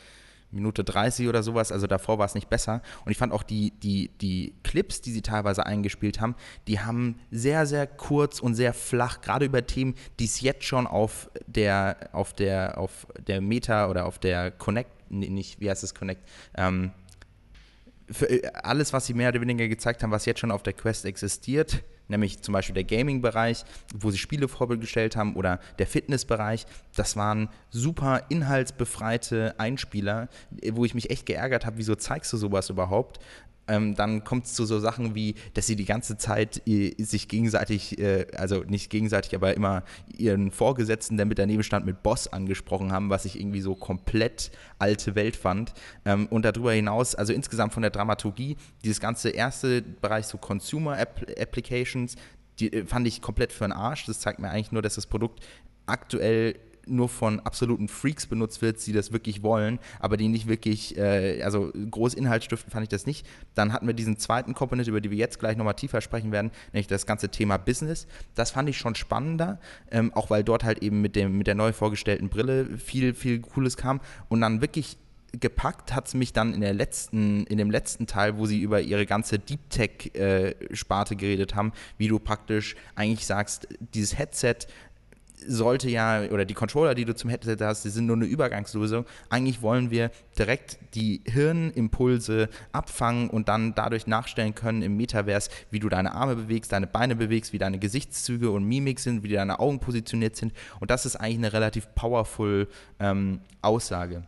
[0.53, 2.83] Minute 30 oder sowas, also davor war es nicht besser.
[3.05, 6.35] Und ich fand auch die, die, die Clips, die sie teilweise eingespielt haben,
[6.67, 10.87] die haben sehr, sehr kurz und sehr flach, gerade über Themen, die es jetzt schon
[10.87, 15.85] auf der, auf der, auf der Meta oder auf der Connect, nee, nicht, wie heißt
[15.85, 16.23] es Connect,
[16.57, 16.93] ähm,
[18.21, 21.05] äh, alles, was sie mehr oder weniger gezeigt haben, was jetzt schon auf der Quest
[21.05, 26.67] existiert, nämlich zum Beispiel der Gaming-Bereich, wo sie Spiele vorgestellt haben, oder der Fitness-Bereich.
[26.95, 30.29] Das waren super inhaltsbefreite Einspieler,
[30.73, 33.21] wo ich mich echt geärgert habe, wieso zeigst du sowas überhaupt?
[33.71, 37.29] Ähm, dann kommt es zu so Sachen wie, dass sie die ganze Zeit äh, sich
[37.29, 39.85] gegenseitig, äh, also nicht gegenseitig, aber immer
[40.19, 44.51] ihren Vorgesetzten, der mit daneben stand, mit Boss angesprochen haben, was ich irgendwie so komplett
[44.79, 45.73] alte Welt fand.
[46.05, 50.99] Ähm, und darüber hinaus, also insgesamt von der Dramaturgie, dieses ganze erste Bereich so Consumer
[50.99, 52.17] App Applications,
[52.59, 54.07] die äh, fand ich komplett für den Arsch.
[54.07, 55.47] Das zeigt mir eigentlich nur, dass das Produkt
[55.87, 56.57] aktuell
[56.91, 61.43] nur von absoluten Freaks benutzt wird, die das wirklich wollen, aber die nicht wirklich, äh,
[61.43, 63.27] also groß Inhalt stiften fand ich das nicht.
[63.55, 66.51] Dann hatten wir diesen zweiten Komponent, über die wir jetzt gleich nochmal tiefer sprechen werden,
[66.73, 68.07] nämlich das ganze Thema Business.
[68.35, 71.55] Das fand ich schon spannender, ähm, auch weil dort halt eben mit, dem, mit der
[71.55, 74.97] neu vorgestellten Brille viel, viel Cooles kam und dann wirklich
[75.33, 78.81] gepackt hat es mich dann in der letzten, in dem letzten Teil, wo sie über
[78.81, 84.57] ihre ganze Deep Tech äh, Sparte geredet haben, wie du praktisch eigentlich sagst, dieses Headset
[85.47, 89.07] sollte ja, oder die Controller, die du zum Headset hast, die sind nur eine Übergangslösung.
[89.29, 95.81] Eigentlich wollen wir direkt die Hirnimpulse abfangen und dann dadurch nachstellen können im Metaverse, wie
[95.81, 99.61] du deine Arme bewegst, deine Beine bewegst, wie deine Gesichtszüge und Mimik sind, wie deine
[99.61, 100.53] Augen positioniert sind.
[100.81, 104.23] Und das ist eigentlich eine relativ powerful ähm, Aussage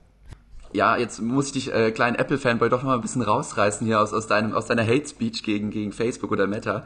[0.73, 4.01] ja, jetzt muss ich dich, äh, kleinen Apple-Fanboy, doch noch mal ein bisschen rausreißen hier
[4.01, 6.85] aus, aus, deinem, aus deiner Hate-Speech gegen, gegen Facebook oder Meta.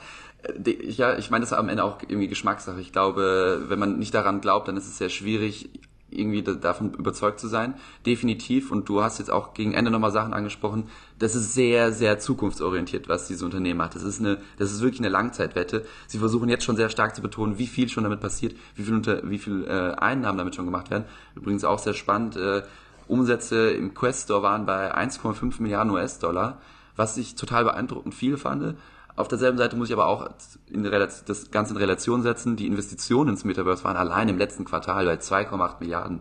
[0.64, 2.81] Ja, ich meine, das ist am Ende auch irgendwie Geschmackssache.
[2.81, 5.70] Ich glaube, wenn man nicht daran glaubt, dann ist es sehr schwierig,
[6.11, 7.75] irgendwie davon überzeugt zu sein.
[8.05, 8.70] Definitiv.
[8.70, 10.85] Und du hast jetzt auch gegen Ende nochmal Sachen angesprochen.
[11.18, 13.94] Das ist sehr, sehr zukunftsorientiert, was dieses Unternehmen macht.
[13.94, 15.85] Das ist eine, das ist wirklich eine Langzeitwette.
[16.07, 18.94] Sie versuchen jetzt schon sehr stark zu betonen, wie viel schon damit passiert, wie viel,
[18.94, 21.05] unter, wie viel äh, Einnahmen damit schon gemacht werden.
[21.35, 22.37] Übrigens auch sehr spannend.
[22.37, 22.62] Äh,
[23.09, 26.61] Umsätze im Quest Store waren bei 1,5 Milliarden US-Dollar,
[26.96, 28.77] was ich total beeindruckend viel fand.
[29.17, 32.57] Auf derselben Seite muss ich aber auch das Ganze in Relation setzen.
[32.57, 36.21] Die Investitionen ins Metaverse waren allein im letzten Quartal bei 2,8 Milliarden.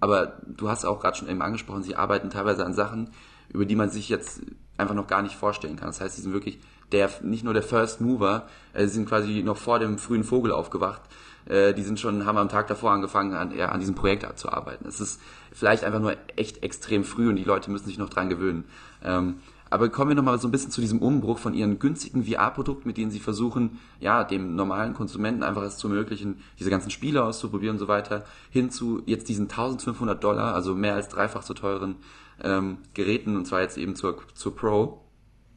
[0.00, 3.10] Aber du hast auch gerade schon eben angesprochen, sie arbeiten teilweise an Sachen,
[3.48, 4.42] über die man sich jetzt
[4.76, 5.88] einfach noch gar nicht vorstellen kann.
[5.88, 6.58] Das heißt, sie sind wirklich
[6.92, 10.52] der, nicht nur der First Mover, äh, sie sind quasi noch vor dem frühen Vogel
[10.52, 11.00] aufgewacht.
[11.46, 14.52] äh, die sind schon, haben am Tag davor angefangen, an, ja, an diesem Projekt zu
[14.52, 14.86] arbeiten.
[14.86, 15.20] Es ist
[15.52, 18.64] vielleicht einfach nur echt extrem früh und die Leute müssen sich noch dran gewöhnen.
[19.02, 19.36] Ähm,
[19.70, 22.96] aber kommen wir nochmal so ein bisschen zu diesem Umbruch von ihren günstigen VR-Produkten, mit
[22.96, 27.76] denen sie versuchen, ja, dem normalen Konsumenten einfach es zu ermöglichen, diese ganzen Spiele auszuprobieren
[27.76, 31.96] und so weiter, hin zu jetzt diesen 1500 Dollar, also mehr als dreifach so teuren
[32.42, 35.00] ähm, Geräten, und zwar jetzt eben zur, zur Pro,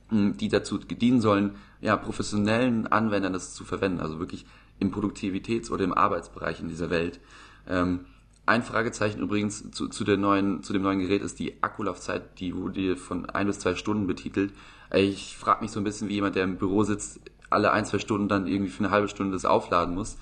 [0.10, 4.46] die dazu dienen sollen, ja, professionellen Anwendern das zu verwenden, also wirklich
[4.80, 7.20] im Produktivitäts- oder im Arbeitsbereich in dieser Welt.
[7.68, 8.06] Ähm,
[8.48, 12.56] ein Fragezeichen übrigens zu, zu, der neuen, zu dem neuen Gerät ist die Akkulaufzeit, die
[12.56, 14.54] wurde von ein bis zwei Stunden betitelt.
[14.94, 17.20] Ich frage mich so ein bisschen, wie jemand, der im Büro sitzt,
[17.50, 20.18] alle ein, zwei Stunden dann irgendwie für eine halbe Stunde das aufladen muss.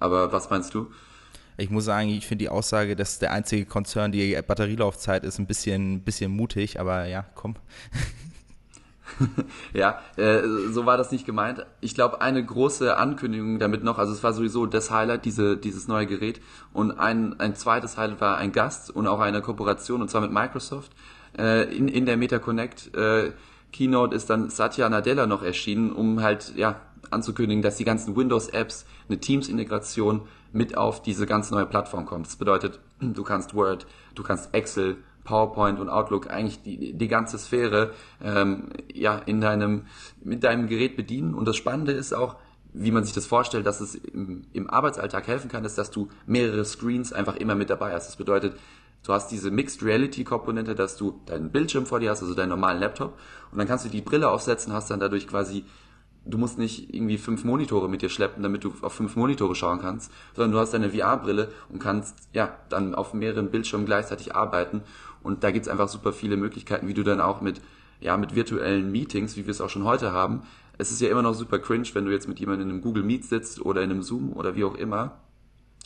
[0.00, 0.90] Aber was meinst du?
[1.58, 5.46] Ich muss sagen, ich finde die Aussage, dass der einzige Konzern die Batterielaufzeit ist, ein
[5.46, 7.56] bisschen, bisschen mutig, aber ja, komm.
[9.72, 11.64] ja, äh, so war das nicht gemeint.
[11.80, 15.88] Ich glaube, eine große Ankündigung damit noch, also es war sowieso das Highlight, diese, dieses
[15.88, 16.40] neue Gerät.
[16.72, 20.32] Und ein, ein zweites Highlight war ein Gast und auch eine Kooperation, und zwar mit
[20.32, 20.92] Microsoft.
[21.38, 23.32] Äh, in, in der MetaConnect äh,
[23.72, 28.86] Keynote ist dann Satya Nadella noch erschienen, um halt, ja, anzukündigen, dass die ganzen Windows-Apps
[29.08, 32.26] eine Teams-Integration mit auf diese ganz neue Plattform kommt.
[32.26, 34.96] Das bedeutet, du kannst Word, du kannst Excel,
[35.26, 37.92] PowerPoint und Outlook eigentlich die, die ganze Sphäre
[38.24, 39.82] ähm, ja in deinem
[40.24, 41.34] mit deinem Gerät bedienen.
[41.34, 42.36] Und das Spannende ist auch,
[42.72, 46.08] wie man sich das vorstellt, dass es im, im Arbeitsalltag helfen kann, ist, dass du
[46.26, 48.08] mehrere Screens einfach immer mit dabei hast.
[48.08, 48.56] Das bedeutet,
[49.02, 52.50] du hast diese Mixed Reality Komponente, dass du deinen Bildschirm vor dir hast, also deinen
[52.50, 53.18] normalen Laptop,
[53.52, 55.64] und dann kannst du die Brille aufsetzen, hast dann dadurch quasi
[56.26, 59.80] du musst nicht irgendwie fünf Monitore mit dir schleppen, damit du auf fünf Monitore schauen
[59.80, 64.82] kannst, sondern du hast deine VR-Brille und kannst ja dann auf mehreren Bildschirmen gleichzeitig arbeiten
[65.26, 67.60] und da gibt's einfach super viele Möglichkeiten, wie du dann auch mit,
[68.00, 70.42] ja, mit virtuellen Meetings, wie wir es auch schon heute haben.
[70.78, 73.02] Es ist ja immer noch super cringe, wenn du jetzt mit jemandem in einem Google
[73.02, 75.18] Meet sitzt oder in einem Zoom oder wie auch immer.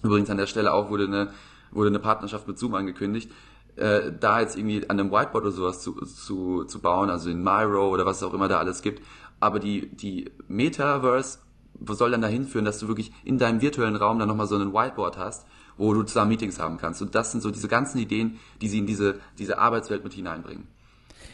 [0.03, 1.33] Übrigens an der Stelle auch wurde eine,
[1.71, 3.31] wurde eine Partnerschaft mit Zoom angekündigt.
[3.77, 7.43] Äh, da jetzt irgendwie an einem Whiteboard oder sowas zu, zu, zu bauen, also in
[7.43, 9.03] Miro oder was auch immer da alles gibt.
[9.39, 11.39] Aber die, die Metaverse
[11.87, 14.75] soll dann dahin führen, dass du wirklich in deinem virtuellen Raum dann nochmal so ein
[14.75, 15.47] Whiteboard hast,
[15.81, 17.01] wo du zusammen Meetings haben kannst.
[17.01, 20.69] Und das sind so diese ganzen Ideen, die sie in diese, diese Arbeitswelt mit hineinbringen.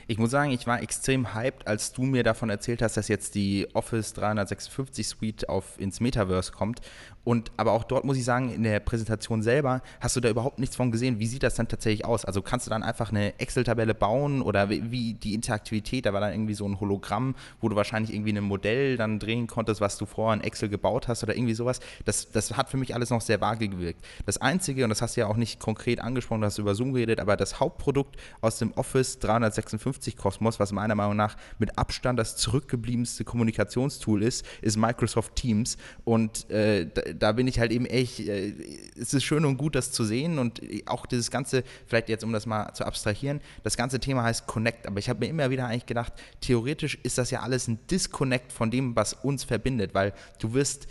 [0.06, 3.34] Ich muss sagen, ich war extrem hyped, als du mir davon erzählt hast, dass jetzt
[3.34, 6.80] die Office 356 Suite auf ins Metaverse kommt.
[7.26, 10.60] Und aber auch dort muss ich sagen, in der Präsentation selber hast du da überhaupt
[10.60, 11.18] nichts von gesehen.
[11.18, 12.24] Wie sieht das dann tatsächlich aus?
[12.24, 16.06] Also kannst du dann einfach eine Excel-Tabelle bauen oder wie, die Interaktivität?
[16.06, 19.48] Da war dann irgendwie so ein Hologramm, wo du wahrscheinlich irgendwie ein Modell dann drehen
[19.48, 21.80] konntest, was du vorher in Excel gebaut hast oder irgendwie sowas.
[22.04, 24.04] Das, das hat für mich alles noch sehr vage gewirkt.
[24.24, 26.92] Das Einzige, und das hast du ja auch nicht konkret angesprochen, du hast über Zoom
[26.92, 32.20] geredet, aber das Hauptprodukt aus dem Office 356 Kosmos, was meiner Meinung nach mit Abstand
[32.20, 35.76] das zurückgebliebenste Kommunikationstool ist, ist Microsoft Teams.
[36.04, 36.86] Und äh,
[37.18, 38.52] da bin ich halt eben echt, äh,
[38.98, 42.32] es ist schön und gut, das zu sehen und auch dieses ganze, vielleicht jetzt um
[42.32, 45.66] das mal zu abstrahieren, das ganze Thema heißt Connect, aber ich habe mir immer wieder
[45.66, 50.12] eigentlich gedacht, theoretisch ist das ja alles ein Disconnect von dem, was uns verbindet, weil
[50.38, 50.86] du wirst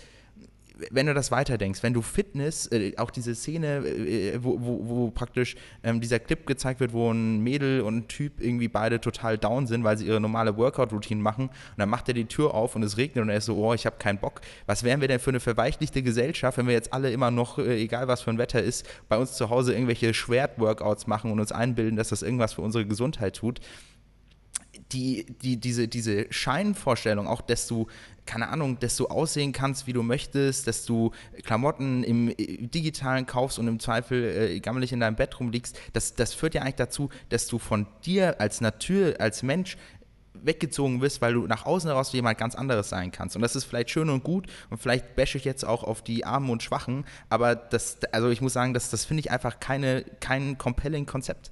[0.91, 5.11] wenn du das weiterdenkst, wenn du Fitness, äh, auch diese Szene, äh, wo, wo, wo,
[5.11, 9.37] praktisch ähm, dieser Clip gezeigt wird, wo ein Mädel und ein Typ irgendwie beide total
[9.37, 12.75] down sind, weil sie ihre normale Workout-Routine machen und dann macht er die Tür auf
[12.75, 14.41] und es regnet und er ist so, oh, ich habe keinen Bock.
[14.65, 17.81] Was wären wir denn für eine verweichlichte Gesellschaft, wenn wir jetzt alle immer noch, äh,
[17.81, 21.51] egal was für ein Wetter ist, bei uns zu Hause irgendwelche Schwert-Workouts machen und uns
[21.51, 23.59] einbilden, dass das irgendwas für unsere Gesundheit tut?
[24.91, 27.87] Die, die, diese, diese Scheinvorstellung, auch dass du,
[28.25, 31.11] keine Ahnung, dass du aussehen kannst, wie du möchtest, dass du
[31.43, 36.33] Klamotten im Digitalen kaufst und im Zweifel äh, gammelig in deinem Bett rumliegst, das, das
[36.33, 39.77] führt ja eigentlich dazu, dass du von dir als Natur, als Mensch
[40.45, 43.35] weggezogen bist, weil du nach außen heraus jemand ganz anderes sein kannst.
[43.35, 46.25] Und das ist vielleicht schön und gut und vielleicht bashe ich jetzt auch auf die
[46.25, 50.03] Armen und Schwachen, aber das, also ich muss sagen, das, das finde ich einfach keine,
[50.19, 51.51] kein compelling Konzept.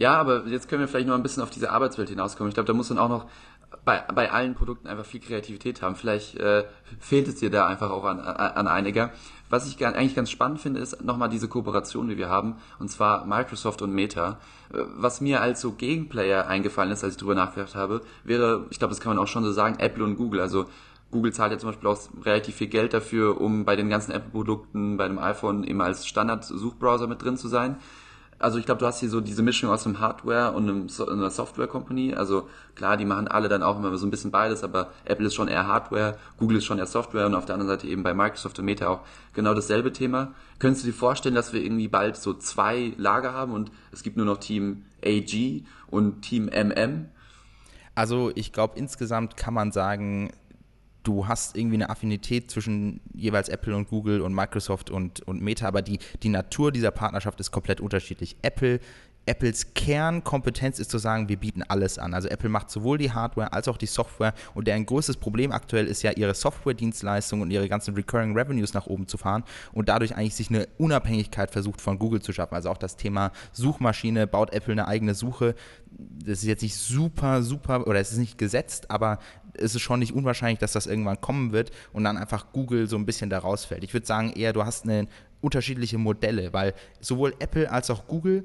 [0.00, 2.48] Ja, aber jetzt können wir vielleicht noch ein bisschen auf diese Arbeitswelt hinauskommen.
[2.48, 3.26] Ich glaube, da muss man auch noch
[3.84, 5.94] bei, bei allen Produkten einfach viel Kreativität haben.
[5.94, 6.64] Vielleicht äh,
[6.98, 9.10] fehlt es dir da einfach auch an, an einiger.
[9.50, 13.26] Was ich eigentlich ganz spannend finde, ist nochmal diese Kooperation, die wir haben, und zwar
[13.26, 14.38] Microsoft und Meta.
[14.72, 18.78] Äh, was mir als so Gegenplayer eingefallen ist, als ich drüber nachgedacht habe, wäre, ich
[18.78, 20.40] glaube, das kann man auch schon so sagen, Apple und Google.
[20.40, 20.64] Also
[21.10, 24.96] Google zahlt ja zum Beispiel auch relativ viel Geld dafür, um bei den ganzen Apple-Produkten,
[24.96, 27.76] bei dem iPhone eben als Standard-Suchbrowser mit drin zu sein
[28.40, 31.06] also ich glaube, du hast hier so diese Mischung aus einem Hardware und einem so
[31.06, 32.14] einer Software Company.
[32.14, 35.34] Also klar, die machen alle dann auch immer so ein bisschen beides, aber Apple ist
[35.34, 38.14] schon eher Hardware, Google ist schon eher Software und auf der anderen Seite eben bei
[38.14, 39.00] Microsoft und Meta auch
[39.34, 40.32] genau dasselbe Thema.
[40.58, 44.16] Könntest du dir vorstellen, dass wir irgendwie bald so zwei Lager haben und es gibt
[44.16, 47.10] nur noch Team AG und Team MM?
[47.94, 50.30] Also ich glaube, insgesamt kann man sagen,
[51.02, 55.66] du hast irgendwie eine Affinität zwischen jeweils Apple und Google und Microsoft und, und Meta,
[55.66, 58.36] aber die, die Natur dieser Partnerschaft ist komplett unterschiedlich.
[58.42, 58.80] Apple
[59.30, 62.14] Apples Kernkompetenz ist zu sagen, wir bieten alles an.
[62.14, 65.86] Also Apple macht sowohl die Hardware als auch die Software und deren größtes Problem aktuell
[65.86, 70.16] ist ja, ihre Software-Dienstleistungen und ihre ganzen Recurring Revenues nach oben zu fahren und dadurch
[70.16, 72.56] eigentlich sich eine Unabhängigkeit versucht von Google zu schaffen.
[72.56, 75.54] Also auch das Thema Suchmaschine, baut Apple eine eigene Suche.
[75.92, 79.20] Das ist jetzt nicht super, super, oder es ist nicht gesetzt, aber
[79.54, 82.96] es ist schon nicht unwahrscheinlich, dass das irgendwann kommen wird und dann einfach Google so
[82.96, 83.84] ein bisschen da rausfällt.
[83.84, 85.06] Ich würde sagen eher, du hast eine
[85.40, 88.44] unterschiedliche Modelle, weil sowohl Apple als auch Google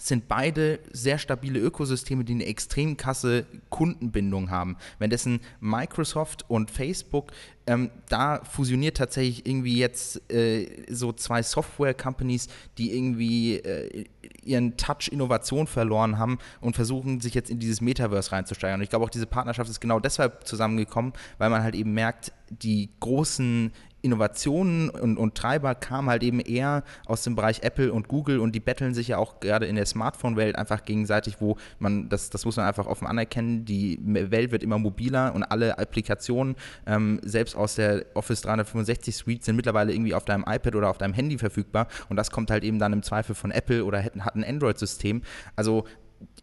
[0.00, 4.76] sind beide sehr stabile Ökosysteme, die eine extrem krasse Kundenbindung haben.
[4.98, 7.32] Währenddessen Microsoft und Facebook,
[7.66, 12.48] ähm, da fusioniert tatsächlich irgendwie jetzt äh, so zwei Software-Companies,
[12.78, 14.06] die irgendwie äh,
[14.42, 18.76] ihren Touch Innovation verloren haben und versuchen, sich jetzt in dieses Metaverse reinzusteigen.
[18.76, 22.32] Und ich glaube auch, diese Partnerschaft ist genau deshalb zusammengekommen, weil man halt eben merkt,
[22.48, 23.72] die großen
[24.02, 28.54] Innovationen und, und, Treiber kamen halt eben eher aus dem Bereich Apple und Google und
[28.54, 32.44] die betteln sich ja auch gerade in der Smartphone-Welt einfach gegenseitig, wo man, das, das
[32.44, 37.56] muss man einfach offen anerkennen, die Welt wird immer mobiler und alle Applikationen, ähm, selbst
[37.56, 41.38] aus der Office 365 Suite, sind mittlerweile irgendwie auf deinem iPad oder auf deinem Handy
[41.38, 45.22] verfügbar und das kommt halt eben dann im Zweifel von Apple oder hat ein Android-System.
[45.56, 45.84] Also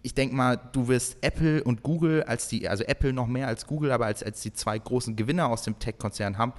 [0.02, 3.68] ich denke mal, du wirst Apple und Google als die, also Apple noch mehr als
[3.68, 6.54] Google, aber als, als die zwei großen Gewinner aus dem Tech-Konzern haben,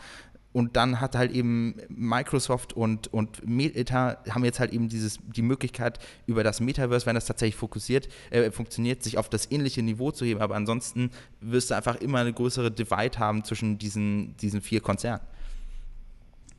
[0.52, 5.42] und dann hat halt eben Microsoft und, und Meta haben jetzt halt eben dieses, die
[5.42, 10.10] Möglichkeit, über das Metaverse, wenn das tatsächlich fokussiert, äh, funktioniert, sich auf das ähnliche Niveau
[10.10, 10.40] zu heben.
[10.40, 15.20] Aber ansonsten wirst du einfach immer eine größere Divide haben zwischen diesen, diesen vier Konzernen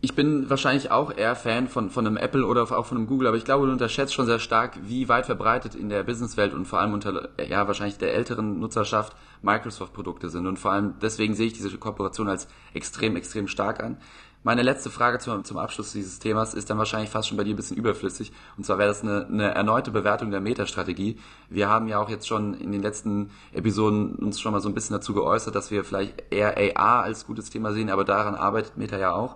[0.01, 3.27] ich bin wahrscheinlich auch eher Fan von, von einem Apple oder auch von einem Google,
[3.27, 6.65] aber ich glaube, du unterschätzt schon sehr stark, wie weit verbreitet in der Businesswelt und
[6.65, 10.47] vor allem unter, ja, wahrscheinlich der älteren Nutzerschaft Microsoft-Produkte sind.
[10.47, 13.97] Und vor allem deswegen sehe ich diese Kooperation als extrem, extrem stark an.
[14.41, 17.53] Meine letzte Frage zum, zum Abschluss dieses Themas ist dann wahrscheinlich fast schon bei dir
[17.53, 18.31] ein bisschen überflüssig.
[18.55, 21.19] Und zwar wäre das eine, eine erneute Bewertung der Metastrategie.
[21.49, 24.75] Wir haben ja auch jetzt schon in den letzten Episoden uns schon mal so ein
[24.75, 28.77] bisschen dazu geäußert, dass wir vielleicht eher AR als gutes Thema sehen, aber daran arbeitet
[28.77, 29.35] Meta ja auch.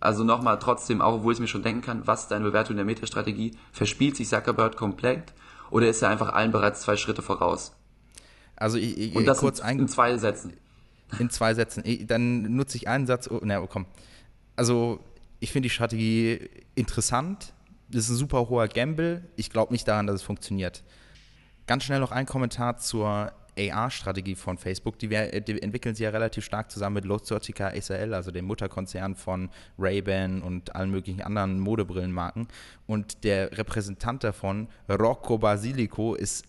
[0.00, 2.86] Also nochmal trotzdem, auch obwohl ich mir schon denken kann, was ist deine Bewertung der
[2.86, 3.56] Metastrategie?
[3.70, 5.34] Verspielt sich Zuckerberg komplett
[5.70, 7.72] oder ist er einfach allen bereits zwei Schritte voraus?
[8.56, 10.54] Also ich, ich Und das kurz in, in zwei Sätzen.
[11.18, 11.82] In zwei Sätzen.
[12.06, 13.28] Dann nutze ich einen Satz.
[13.30, 13.86] Oh, na, oh, komm.
[14.56, 15.00] Also
[15.38, 17.52] ich finde die Strategie interessant.
[17.88, 19.28] Das ist ein super hoher Gamble.
[19.36, 20.82] Ich glaube nicht daran, dass es funktioniert.
[21.66, 26.10] Ganz schnell noch ein Kommentar zur AR-Strategie von Facebook, die, wir, die, entwickeln sie ja
[26.10, 31.60] relativ stark zusammen mit Luxottica SRL, also dem Mutterkonzern von Ray-Ban und allen möglichen anderen
[31.60, 32.48] Modebrillenmarken.
[32.86, 36.44] Und der Repräsentant davon, Rocco Basilico, ist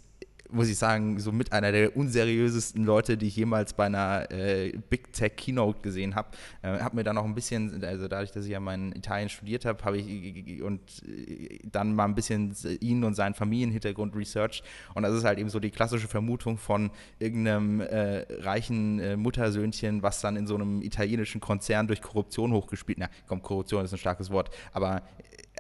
[0.52, 4.72] muss ich sagen, so mit einer der unseriösesten Leute, die ich jemals bei einer äh,
[4.90, 6.30] Big Tech Keynote gesehen habe.
[6.62, 9.30] Äh, habe mir dann noch ein bisschen, also dadurch, dass ich ja mal in Italien
[9.30, 14.64] studiert habe, habe ich und äh, dann mal ein bisschen ihn und seinen Familienhintergrund researched.
[14.94, 20.04] Und das ist halt eben so die klassische Vermutung von irgendeinem äh, reichen äh, Muttersöhnchen,
[20.04, 22.98] was dann in so einem italienischen Konzern durch Korruption hochgespielt.
[23.00, 25.02] Na, komm, Korruption ist ein starkes Wort, aber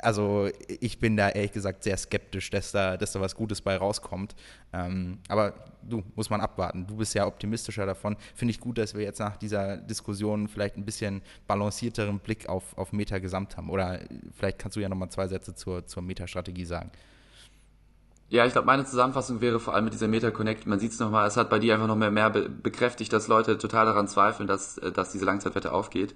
[0.01, 3.75] also ich bin da ehrlich gesagt sehr skeptisch, dass da, dass da was Gutes bei
[3.75, 4.35] rauskommt.
[4.73, 6.87] Ähm, aber du, muss man abwarten.
[6.87, 8.15] Du bist ja optimistischer davon.
[8.35, 12.77] Finde ich gut, dass wir jetzt nach dieser Diskussion vielleicht ein bisschen balancierteren Blick auf,
[12.77, 13.69] auf Meta gesamt haben.
[13.69, 13.99] Oder
[14.33, 16.91] vielleicht kannst du ja nochmal zwei Sätze zur, zur Meta-Strategie sagen.
[18.29, 20.99] Ja, ich glaube, meine Zusammenfassung wäre vor allem mit dieser Meta Connect, man sieht es
[20.99, 24.47] nochmal, es hat bei dir einfach noch mehr, mehr bekräftigt, dass Leute total daran zweifeln,
[24.47, 26.15] dass, dass diese Langzeitwette aufgeht.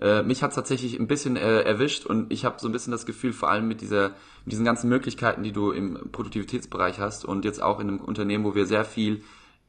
[0.00, 2.90] Äh, mich hat es tatsächlich ein bisschen äh, erwischt und ich habe so ein bisschen
[2.90, 4.10] das Gefühl, vor allem mit, dieser,
[4.44, 8.44] mit diesen ganzen Möglichkeiten, die du im Produktivitätsbereich hast und jetzt auch in einem Unternehmen,
[8.44, 9.22] wo wir sehr viel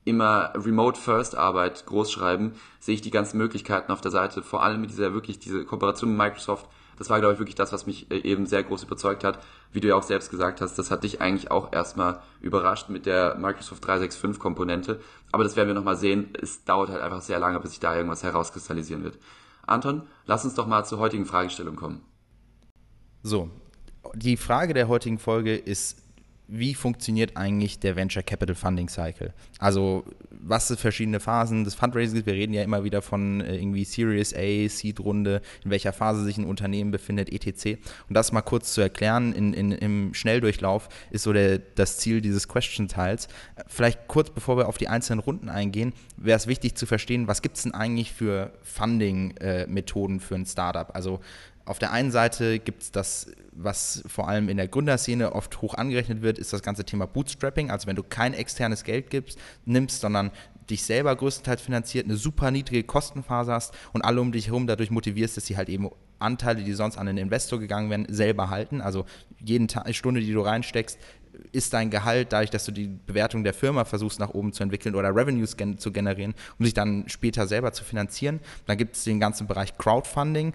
[0.06, 4.82] immer Remote First Arbeit großschreiben, sehe ich die ganzen Möglichkeiten auf der Seite, vor allem
[4.82, 6.68] mit dieser wirklich diese Kooperation mit Microsoft.
[6.98, 9.40] Das war, glaube ich, wirklich das, was mich äh, eben sehr groß überzeugt hat.
[9.74, 13.06] Wie du ja auch selbst gesagt hast, das hat dich eigentlich auch erstmal überrascht mit
[13.06, 15.02] der Microsoft 365 Komponente.
[15.32, 16.30] Aber das werden wir nochmal sehen.
[16.40, 19.18] Es dauert halt einfach sehr lange, bis sich da irgendwas herauskristallisieren wird.
[19.68, 22.02] Anton, lass uns doch mal zur heutigen Fragestellung kommen.
[23.24, 23.50] So,
[24.14, 26.05] die Frage der heutigen Folge ist,
[26.48, 29.34] wie funktioniert eigentlich der Venture Capital Funding Cycle?
[29.60, 32.26] Also, was sind verschiedene Phasen des Fundraisings?
[32.26, 36.38] Wir reden ja immer wieder von äh, irgendwie Series A, Seed-Runde, in welcher Phase sich
[36.38, 37.80] ein Unternehmen befindet, etc.
[38.08, 42.22] Und das mal kurz zu erklären in, in, im Schnelldurchlauf ist so der, das Ziel
[42.22, 43.28] dieses Question-Teils.
[43.68, 47.42] Vielleicht kurz bevor wir auf die einzelnen Runden eingehen, wäre es wichtig zu verstehen, was
[47.42, 50.94] gibt es denn eigentlich für Funding-Methoden äh, für ein Startup?
[50.94, 51.22] Also,
[51.66, 55.74] auf der einen Seite gibt es das, was vor allem in der Gründerszene oft hoch
[55.74, 57.72] angerechnet wird, ist das ganze Thema Bootstrapping.
[57.72, 60.32] Also wenn du kein externes Geld gibst, nimmst, sondern
[60.70, 64.92] dich selber größtenteils finanziert, eine super niedrige Kostenphase hast und alle um dich herum dadurch
[64.92, 65.90] motivierst, dass sie halt eben
[66.20, 68.82] Anteile, die sonst an einen Investor gegangen wären, selber halten.
[68.82, 69.06] Also
[69.40, 71.00] jeden Tag, Stunde, die du reinsteckst,
[71.52, 74.96] ist dein Gehalt, dadurch, dass du die Bewertung der Firma versuchst nach oben zu entwickeln
[74.96, 78.40] oder Revenues gen zu generieren, um sich dann später selber zu finanzieren.
[78.66, 80.54] Dann gibt es den ganzen Bereich Crowdfunding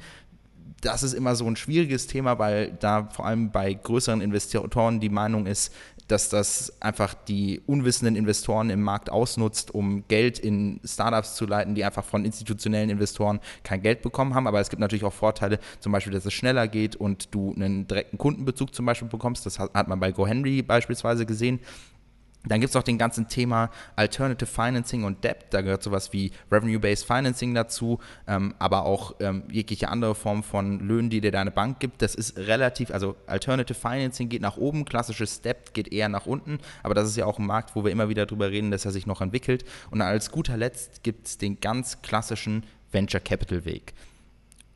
[0.81, 5.09] das ist immer so ein schwieriges Thema, weil da vor allem bei größeren Investoren die
[5.09, 5.73] Meinung ist,
[6.11, 11.75] dass das einfach die unwissenden Investoren im Markt ausnutzt, um Geld in Startups zu leiten,
[11.75, 14.47] die einfach von institutionellen Investoren kein Geld bekommen haben.
[14.47, 17.87] Aber es gibt natürlich auch Vorteile, zum Beispiel, dass es schneller geht und du einen
[17.87, 19.47] direkten Kundenbezug zum Beispiel bekommst.
[19.47, 21.61] Das hat man bei GoHenry beispielsweise gesehen.
[22.45, 25.47] Dann gibt es auch den ganzen Thema Alternative Financing und Debt.
[25.51, 30.81] Da gehört sowas wie Revenue-Based Financing dazu, ähm, aber auch ähm, jegliche andere Form von
[30.81, 32.01] Löhnen, die dir deine Bank gibt.
[32.01, 36.61] Das ist relativ, also Alternative Financing geht nach oben, klassisches Debt geht eher nach unten,
[36.83, 38.91] aber das ist ja auch ein Markt, wo wir immer wieder drüber reden, dass er
[38.91, 39.65] sich noch entwickelt.
[39.91, 43.93] Und als guter Letzt gibt es den ganz klassischen Venture Capital Weg.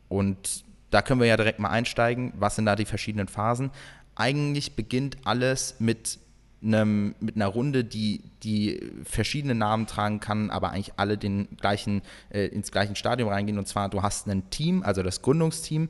[0.08, 2.34] Und da können wir ja direkt mal einsteigen.
[2.36, 3.70] Was sind da die verschiedenen Phasen?
[4.16, 6.18] Eigentlich beginnt alles mit
[6.64, 12.02] einem, mit einer Runde, die, die verschiedene Namen tragen kann, aber eigentlich alle den gleichen,
[12.30, 13.58] äh, ins gleiche Stadium reingehen.
[13.58, 15.88] Und zwar, du hast ein Team, also das Gründungsteam,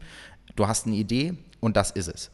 [0.57, 2.31] du hast eine Idee und das ist es.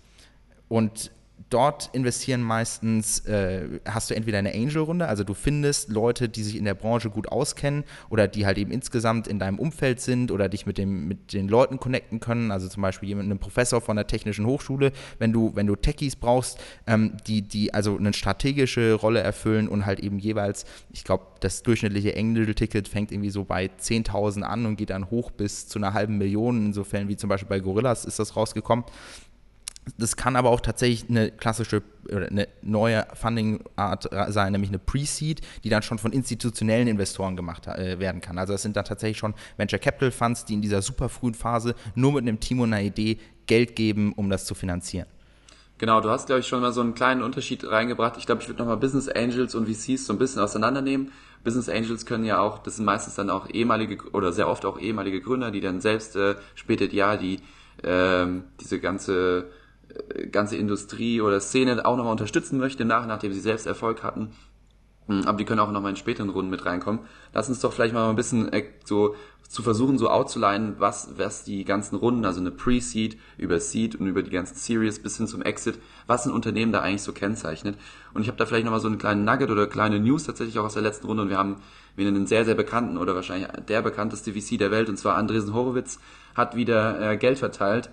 [0.69, 1.11] Und
[1.49, 6.57] dort investieren meistens, äh, hast du entweder eine Angel-Runde, also du findest Leute, die sich
[6.57, 10.49] in der Branche gut auskennen oder die halt eben insgesamt in deinem Umfeld sind oder
[10.49, 13.97] dich mit, dem, mit den Leuten connecten können, also zum Beispiel jemand, einen Professor von
[13.97, 18.95] der Technischen Hochschule, wenn du, wenn du Techies brauchst, ähm, die, die also eine strategische
[18.95, 23.67] Rolle erfüllen und halt eben jeweils, ich glaube, das durchschnittliche Angel-Ticket fängt irgendwie so bei
[23.67, 27.49] 10.000 an und geht dann hoch bis zu einer halben Million, insofern wie zum Beispiel
[27.49, 28.85] bei Gorillas ist das rausgekommen.
[29.97, 35.41] Das kann aber auch tatsächlich eine klassische oder eine neue Funding-Art sein, nämlich eine Pre-Seed,
[35.65, 38.39] die dann schon von institutionellen Investoren gemacht äh, werden kann.
[38.39, 41.75] Also es sind dann tatsächlich schon Venture Capital Funds, die in dieser super frühen Phase
[41.95, 45.07] nur mit einem Team und einer Idee Geld geben, um das zu finanzieren.
[45.79, 48.17] Genau, du hast, glaube ich, schon mal so einen kleinen Unterschied reingebracht.
[48.19, 51.11] Ich glaube, ich würde nochmal Business Angels und VCs so ein bisschen auseinandernehmen.
[51.43, 54.79] Business Angels können ja auch, das sind meistens dann auch ehemalige oder sehr oft auch
[54.79, 57.41] ehemalige Gründer, die dann selbst äh, später ja die
[57.83, 59.47] ähm, diese ganze
[60.31, 64.33] ganze Industrie oder Szene auch nochmal unterstützen möchte, nach, nachdem sie selbst Erfolg hatten.
[65.07, 67.01] Hm, aber die können auch nochmal in späteren Runden mit reinkommen.
[67.33, 69.17] Lass uns doch vielleicht mal ein bisschen äh, so
[69.49, 74.07] zu versuchen, so outzuleinen, was, was die ganzen Runden, also eine Pre-Seed, über Seed und
[74.07, 77.77] über die ganzen Series bis hin zum Exit, was ein Unternehmen da eigentlich so kennzeichnet.
[78.15, 80.67] Und ich habe da vielleicht nochmal so einen kleinen Nugget oder kleine News tatsächlich auch
[80.67, 81.57] aus der letzten Runde und wir haben
[81.97, 85.53] wieder einen sehr, sehr bekannten oder wahrscheinlich der bekannteste VC der Welt und zwar Andresen
[85.53, 85.99] Horowitz
[86.37, 87.91] hat wieder äh, Geld verteilt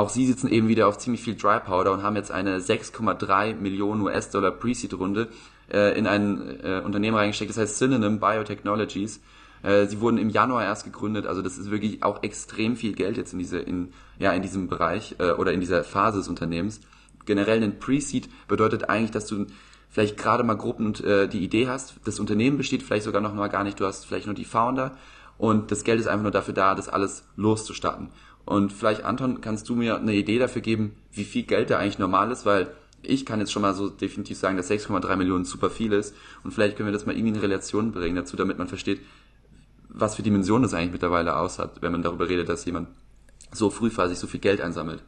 [0.00, 3.54] auch sie sitzen eben wieder auf ziemlich viel Dry Powder und haben jetzt eine 6,3
[3.54, 5.28] Millionen US-Dollar Pre-Seed-Runde
[5.70, 9.20] äh, in ein äh, Unternehmen reingesteckt, das heißt Synonym Biotechnologies.
[9.62, 13.18] Äh, sie wurden im Januar erst gegründet, also das ist wirklich auch extrem viel Geld
[13.18, 16.80] jetzt in diese in ja in diesem Bereich äh, oder in dieser Phase des Unternehmens.
[17.26, 19.46] Generell ein Pre-Seed bedeutet eigentlich, dass du
[19.90, 23.34] vielleicht gerade mal grob und, äh, die Idee hast, das Unternehmen besteht vielleicht sogar noch
[23.34, 24.96] mal gar nicht, du hast vielleicht nur die Founder
[25.36, 28.08] und das Geld ist einfach nur dafür da, das alles loszustarten.
[28.50, 32.00] Und vielleicht, Anton, kannst du mir eine Idee dafür geben, wie viel Geld da eigentlich
[32.00, 35.70] normal ist, weil ich kann jetzt schon mal so definitiv sagen, dass 6,3 Millionen super
[35.70, 36.16] viel ist.
[36.42, 39.02] Und vielleicht können wir das mal irgendwie in Relation bringen dazu, damit man versteht,
[39.88, 42.88] was für Dimensionen das eigentlich mittlerweile aus hat, wenn man darüber redet, dass jemand
[43.52, 45.04] so frühphasig so viel Geld einsammelt.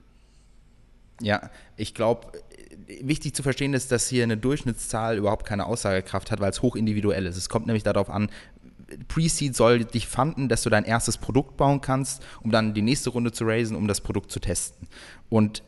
[1.20, 2.28] Ja, ich glaube,
[3.01, 7.26] wichtig zu verstehen ist, dass hier eine Durchschnittszahl überhaupt keine Aussagekraft hat, weil es hochindividuell
[7.26, 7.36] ist.
[7.36, 8.30] Es kommt nämlich darauf an,
[9.09, 13.11] Pre-Seed soll dich fanden, dass du dein erstes Produkt bauen kannst, um dann die nächste
[13.11, 14.88] Runde zu raisen, um das Produkt zu testen.
[15.28, 15.62] Und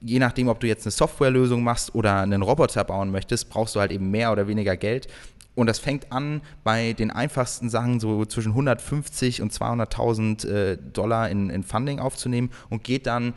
[0.00, 3.80] je nachdem, ob du jetzt eine Softwarelösung machst oder einen Roboter bauen möchtest, brauchst du
[3.80, 5.08] halt eben mehr oder weniger Geld.
[5.54, 11.28] Und das fängt an bei den einfachsten Sachen, so zwischen 150 und 200.000 äh, Dollar
[11.28, 13.34] in, in Funding aufzunehmen und geht dann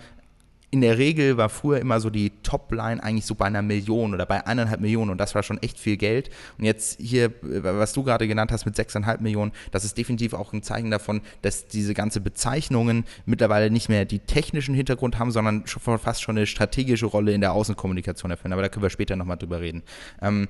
[0.74, 4.26] in der Regel war früher immer so die Topline eigentlich so bei einer Million oder
[4.26, 6.32] bei eineinhalb Millionen und das war schon echt viel Geld.
[6.58, 10.52] Und jetzt hier, was du gerade genannt hast mit sechseinhalb Millionen, das ist definitiv auch
[10.52, 15.68] ein Zeichen davon, dass diese ganze Bezeichnungen mittlerweile nicht mehr die technischen Hintergrund haben, sondern
[15.68, 18.54] schon fast schon eine strategische Rolle in der Außenkommunikation erfüllen.
[18.54, 19.84] Aber da können wir später nochmal drüber reden.
[20.24, 20.48] Ähm,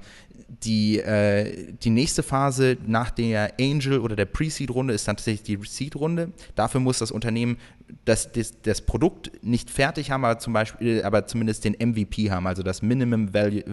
[0.63, 5.67] die, äh, die nächste Phase nach der Angel oder der Pre-Seed-Runde ist dann tatsächlich die
[5.67, 6.31] Seed-Runde.
[6.55, 7.57] Dafür muss das Unternehmen
[8.05, 12.47] das, das, das Produkt nicht fertig haben, aber zum Beispiel, aber zumindest den MVP haben,
[12.47, 13.63] also das Minimum Value,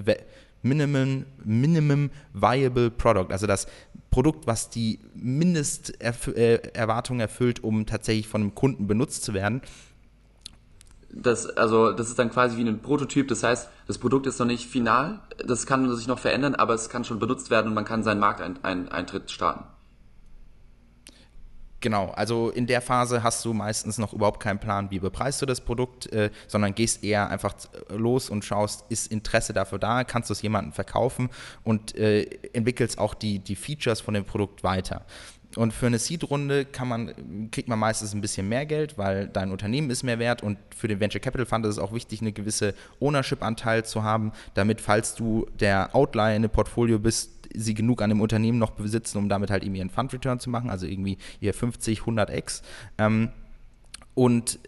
[0.63, 3.67] Minimum, Minimum Viable Product, also das
[4.11, 9.63] Produkt, was die Mindesterwartung erfüllt, um tatsächlich von einem Kunden benutzt zu werden.
[11.13, 14.47] das, also, das ist dann quasi wie ein Prototyp, das heißt, das Produkt ist noch
[14.47, 17.85] nicht final, das kann sich noch verändern, aber es kann schon benutzt werden und man
[17.85, 19.65] kann seinen Markteintritt starten.
[21.81, 25.47] Genau, also in der Phase hast du meistens noch überhaupt keinen Plan, wie bepreist du
[25.47, 27.55] das Produkt, äh, sondern gehst eher einfach
[27.89, 31.31] los und schaust, ist Interesse dafür da, kannst du es jemandem verkaufen
[31.65, 35.07] und äh, entwickelst auch die, die Features von dem Produkt weiter.
[35.57, 40.05] Und für eine Seed-Runde kriegt man meistens ein bisschen mehr Geld, weil dein Unternehmen ist
[40.05, 43.85] mehr wert und für den Venture Capital Fund ist es auch wichtig, eine gewisse Ownership-Anteil
[43.85, 48.21] zu haben, damit, falls du der Outlier in einem Portfolio bist, sie genug an dem
[48.21, 52.01] Unternehmen noch besitzen, um damit halt eben ihren Fund-Return zu machen, also irgendwie ihr 50,
[52.01, 52.63] 100x.
[52.99, 53.31] Ähm,
[54.15, 54.59] und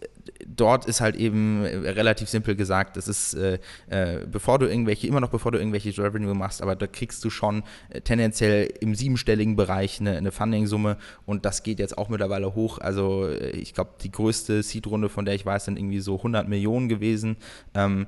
[0.47, 5.19] dort ist halt eben relativ simpel gesagt, das ist, äh, äh, bevor du irgendwelche, immer
[5.19, 9.55] noch bevor du irgendwelche Revenue machst, aber da kriegst du schon äh, tendenziell im siebenstelligen
[9.55, 12.79] Bereich eine, eine Funding-Summe und das geht jetzt auch mittlerweile hoch.
[12.79, 16.47] Also äh, ich glaube, die größte Seed-Runde, von der ich weiß, sind irgendwie so 100
[16.47, 17.37] Millionen gewesen.
[17.73, 18.07] Ähm,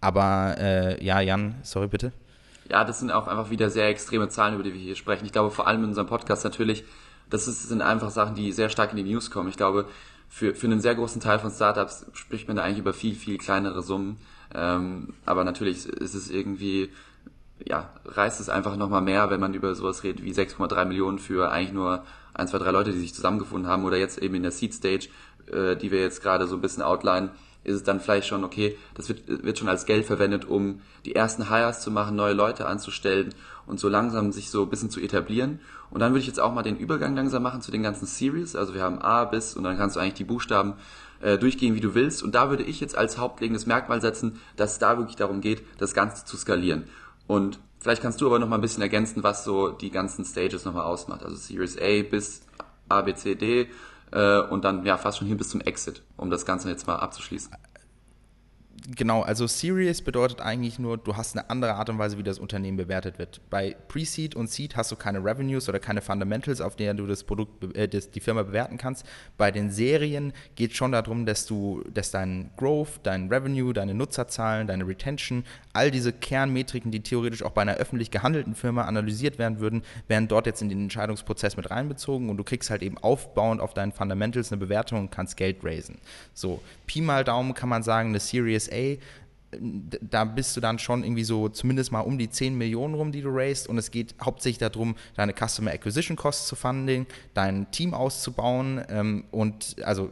[0.00, 2.12] aber äh, ja, Jan, sorry bitte.
[2.70, 5.24] Ja, das sind auch einfach wieder sehr extreme Zahlen, über die wir hier sprechen.
[5.24, 6.84] Ich glaube, vor allem in unserem Podcast natürlich,
[7.30, 9.48] das ist, sind einfach Sachen, die sehr stark in die News kommen.
[9.48, 9.86] Ich glaube,
[10.28, 13.38] für, für einen sehr großen Teil von Startups spricht man da eigentlich über viel, viel
[13.38, 14.16] kleinere Summen.
[14.54, 16.90] Ähm, aber natürlich ist es irgendwie,
[17.64, 21.50] ja, reißt es einfach nochmal mehr, wenn man über sowas redet wie 6,3 Millionen für
[21.50, 22.04] eigentlich nur
[22.34, 25.08] ein, zwei, drei Leute, die sich zusammengefunden haben oder jetzt eben in der Seed Stage,
[25.52, 27.30] äh, die wir jetzt gerade so ein bisschen outline,
[27.64, 31.14] ist es dann vielleicht schon, okay, das wird, wird schon als Geld verwendet, um die
[31.14, 33.34] ersten Hires zu machen, neue Leute anzustellen
[33.66, 35.60] und so langsam sich so ein bisschen zu etablieren.
[35.90, 38.56] Und dann würde ich jetzt auch mal den Übergang langsam machen zu den ganzen Series.
[38.56, 40.74] Also wir haben A bis und dann kannst du eigentlich die Buchstaben
[41.20, 42.22] äh, durchgehen, wie du willst.
[42.22, 45.62] Und da würde ich jetzt als hauptlegendes Merkmal setzen, dass es da wirklich darum geht,
[45.78, 46.84] das Ganze zu skalieren.
[47.26, 50.64] Und vielleicht kannst du aber noch mal ein bisschen ergänzen, was so die ganzen Stages
[50.64, 51.22] nochmal ausmacht.
[51.22, 52.42] Also Series A bis
[52.88, 53.68] A, B, C, D
[54.12, 57.52] und dann ja fast schon hin bis zum Exit, um das Ganze jetzt mal abzuschließen.
[58.88, 62.40] Genau, also Serious bedeutet eigentlich nur, du hast eine andere Art und Weise, wie das
[62.40, 63.40] Unternehmen bewertet wird.
[63.48, 67.22] Bei Pre-Seed und Seed hast du keine Revenues oder keine Fundamentals, auf denen du das
[67.22, 69.06] Produkt, äh, das, die Firma bewerten kannst.
[69.36, 73.94] Bei den Serien geht es schon darum, dass du, dass dein Growth, dein Revenue, deine
[73.94, 79.38] Nutzerzahlen, deine Retention, all diese Kernmetriken, die theoretisch auch bei einer öffentlich gehandelten Firma analysiert
[79.38, 82.98] werden würden, werden dort jetzt in den Entscheidungsprozess mit reinbezogen und du kriegst halt eben
[82.98, 85.98] aufbauend auf deinen Fundamentals eine Bewertung und kannst Geld raisen.
[86.34, 88.96] So, Pi mal Daumen kann man sagen, eine Series A
[90.00, 93.20] da bist du dann schon irgendwie so zumindest mal um die 10 Millionen rum, die
[93.20, 93.68] du raised.
[93.68, 99.24] Und es geht hauptsächlich darum, deine Customer Acquisition Costs zu funding, dein Team auszubauen ähm,
[99.30, 100.10] und also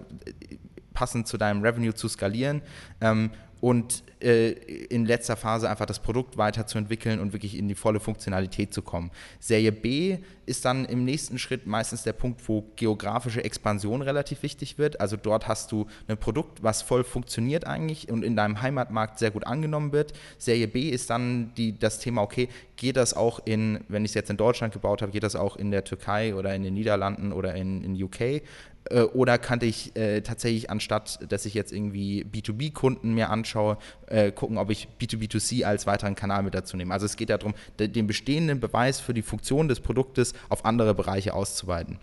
[0.93, 2.63] passend zu deinem Revenue zu skalieren.
[3.01, 3.31] Ähm,
[3.61, 8.73] und äh, in letzter Phase einfach das Produkt weiterzuentwickeln und wirklich in die volle Funktionalität
[8.73, 9.11] zu kommen.
[9.39, 14.79] Serie B ist dann im nächsten Schritt meistens der Punkt, wo geografische Expansion relativ wichtig
[14.79, 15.01] wird.
[15.01, 19.31] Also dort hast du ein Produkt, was voll funktioniert eigentlich und in deinem Heimatmarkt sehr
[19.31, 20.13] gut angenommen wird.
[20.39, 24.15] Serie B ist dann die, das Thema, okay, geht das auch in, wenn ich es
[24.15, 27.33] jetzt in Deutschland gebaut habe, geht das auch in der Türkei oder in den Niederlanden
[27.33, 28.43] oder in, in UK?
[28.91, 34.33] Äh, oder kann ich äh, tatsächlich, anstatt dass ich jetzt irgendwie B2B-Kunden mir anschaue, äh,
[34.33, 36.93] gucken, ob ich B2B2C als weiteren Kanal mit dazu nehme.
[36.93, 41.35] Also es geht darum, den bestehenden Beweis für die Funktion des Produktes auf andere Bereiche
[41.35, 41.99] auszuweiten.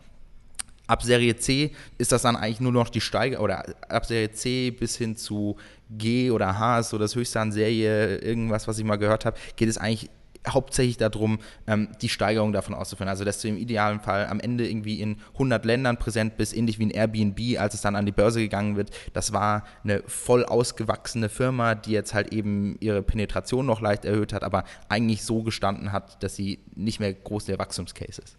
[0.87, 4.71] Ab Serie C ist das dann eigentlich nur noch die Steiger oder ab Serie C
[4.71, 5.57] bis hin zu
[5.89, 9.37] G oder H ist so das höchste an Serie, irgendwas, was ich mal gehört habe,
[9.57, 10.09] geht es eigentlich
[10.47, 13.09] hauptsächlich darum, ähm, die Steigerung davon auszuführen.
[13.09, 16.79] Also, dass du im idealen Fall am Ende irgendwie in 100 Ländern präsent bist, ähnlich
[16.79, 18.91] wie ein Airbnb, als es dann an die Börse gegangen wird.
[19.13, 24.33] Das war eine voll ausgewachsene Firma, die jetzt halt eben ihre Penetration noch leicht erhöht
[24.33, 28.37] hat, aber eigentlich so gestanden hat, dass sie nicht mehr groß der Wachstumscase ist.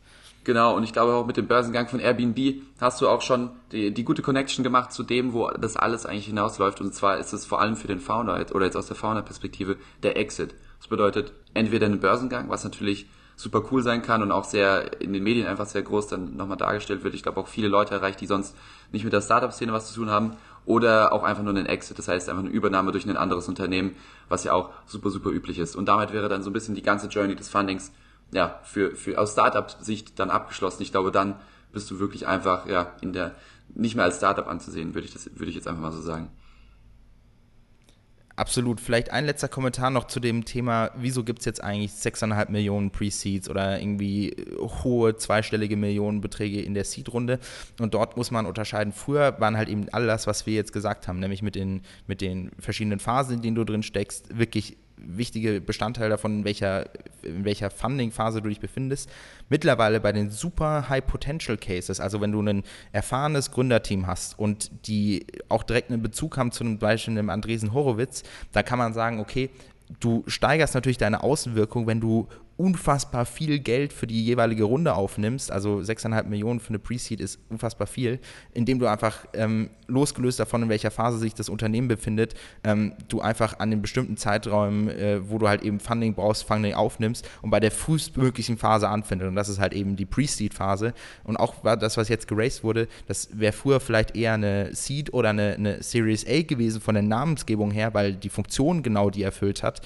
[0.48, 3.92] Genau, und ich glaube auch mit dem Börsengang von Airbnb hast du auch schon die,
[3.92, 6.80] die gute Connection gemacht zu dem, wo das alles eigentlich hinausläuft.
[6.80, 10.16] Und zwar ist es vor allem für den Founder oder jetzt aus der Founder-Perspektive der
[10.16, 10.54] Exit.
[10.79, 15.12] Das bedeutet entweder einen Börsengang, was natürlich super cool sein kann und auch sehr in
[15.12, 17.14] den Medien einfach sehr groß dann nochmal dargestellt wird.
[17.14, 18.57] Ich glaube auch viele Leute erreicht, die sonst
[18.91, 20.37] nicht mit der Startup-Szene was zu tun haben.
[20.64, 23.97] Oder auch einfach nur einen Exit, das heißt einfach eine Übernahme durch ein anderes Unternehmen,
[24.29, 25.76] was ja auch super, super üblich ist.
[25.76, 27.91] Und damit wäre dann so ein bisschen die ganze Journey des Fundings
[28.33, 30.83] ja, für, für aus Startup-Sicht dann abgeschlossen.
[30.83, 31.37] Ich glaube, dann
[31.72, 33.35] bist du wirklich einfach ja in der
[33.74, 36.31] nicht mehr als Startup anzusehen, würde ich das würde ich jetzt einfach mal so sagen.
[38.39, 38.80] Absolut.
[38.80, 42.93] Vielleicht ein letzter Kommentar noch zu dem Thema, wieso gibt es jetzt eigentlich 6,5 Millionen
[42.93, 47.41] Pre-Seeds oder irgendwie hohe zweistellige Millionenbeträge in der Seed-Runde.
[47.80, 48.93] Und dort muss man unterscheiden.
[48.93, 52.20] Früher waren halt eben all das, was wir jetzt gesagt haben, nämlich mit den, mit
[52.20, 56.86] den verschiedenen Phasen, in denen du drin steckst, wirklich wichtige Bestandteil davon, in welcher
[57.22, 59.11] in welcher Funding-Phase du dich befindest.
[59.49, 65.62] Mittlerweile bei den super High-Potential-Cases, also wenn du ein erfahrenes Gründerteam hast und die auch
[65.62, 68.22] direkt einen Bezug haben zu einem Beispiel einem Andresen Horowitz,
[68.53, 69.51] da kann man sagen, okay,
[70.01, 72.28] du steigerst natürlich deine Außenwirkung, wenn du
[72.59, 77.38] unfassbar viel Geld für die jeweilige Runde aufnimmst, also 6,5 Millionen für eine Pre-Seed ist
[77.48, 78.18] unfassbar viel,
[78.52, 82.34] indem du einfach ähm, losgelöst davon, in welcher Phase sich das Unternehmen befindet,
[82.64, 86.74] ähm, du einfach an den bestimmten Zeiträumen, äh, wo du halt eben Funding brauchst, Funding
[86.74, 89.28] aufnimmst und bei der frühestmöglichen Phase anfindest.
[89.28, 90.94] Und das ist halt eben die Pre-Seed-Phase.
[91.22, 95.30] Und auch das, was jetzt geraced wurde, das wäre früher vielleicht eher eine Seed oder
[95.30, 99.62] eine, eine Series A gewesen von der Namensgebung her, weil die Funktion genau die erfüllt
[99.62, 99.80] hat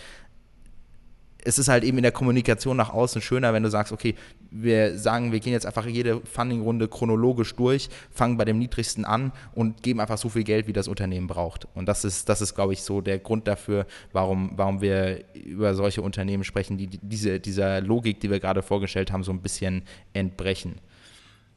[1.44, 4.14] es ist halt eben in der Kommunikation nach außen schöner, wenn du sagst, okay,
[4.50, 9.32] wir sagen, wir gehen jetzt einfach jede Funding-Runde chronologisch durch, fangen bei dem niedrigsten an
[9.54, 11.66] und geben einfach so viel Geld, wie das Unternehmen braucht.
[11.74, 15.74] Und das ist, das ist, glaube ich, so der Grund dafür, warum, warum wir über
[15.74, 19.82] solche Unternehmen sprechen, die diese, dieser Logik, die wir gerade vorgestellt haben, so ein bisschen
[20.12, 20.80] entbrechen.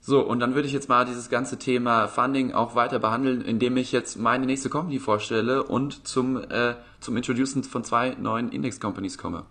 [0.07, 3.75] So, und dann würde ich jetzt mal dieses ganze Thema Funding auch weiter behandeln, indem
[3.75, 8.79] ich jetzt meine nächste Company vorstelle und zum, äh, zum Introducen von zwei neuen Index
[8.79, 9.47] Companies komme.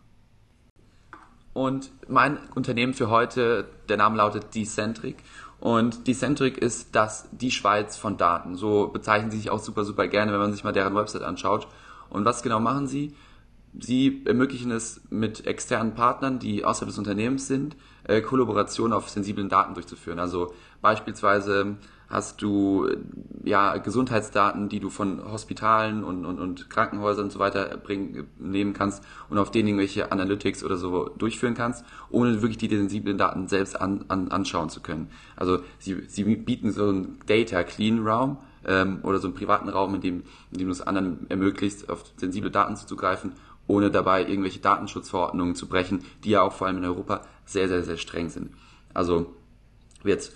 [1.55, 5.17] Und mein Unternehmen für heute, der Name lautet Decentric.
[5.61, 8.57] Und Decentric ist das, die Schweiz von Daten.
[8.57, 11.69] So bezeichnen sie sich auch super, super gerne, wenn man sich mal deren Website anschaut.
[12.11, 13.15] Und was genau machen sie?
[13.79, 19.49] Sie ermöglichen es mit externen Partnern, die außerhalb des Unternehmens sind, äh, Kollaboration auf sensiblen
[19.49, 20.19] Daten durchzuführen.
[20.19, 21.77] Also beispielsweise
[22.09, 22.89] hast du
[23.43, 28.73] ja Gesundheitsdaten, die du von Hospitalen und, und, und Krankenhäusern und so weiter bringen, nehmen
[28.73, 33.49] kannst und auf denen irgendwelche Analytics oder so durchführen kannst, ohne wirklich die sensiblen Daten
[33.49, 35.11] selbst an, an, anschauen zu können.
[35.37, 39.95] Also sie, sie bieten so einen Data Clean Raum ähm, oder so einen privaten Raum,
[39.95, 43.33] in dem, in dem du es anderen ermöglicht, auf sensible Daten zuzugreifen,
[43.67, 47.83] ohne dabei irgendwelche Datenschutzverordnungen zu brechen, die ja auch vor allem in Europa sehr, sehr,
[47.83, 48.53] sehr streng sind.
[48.93, 49.35] Also
[50.05, 50.35] jetzt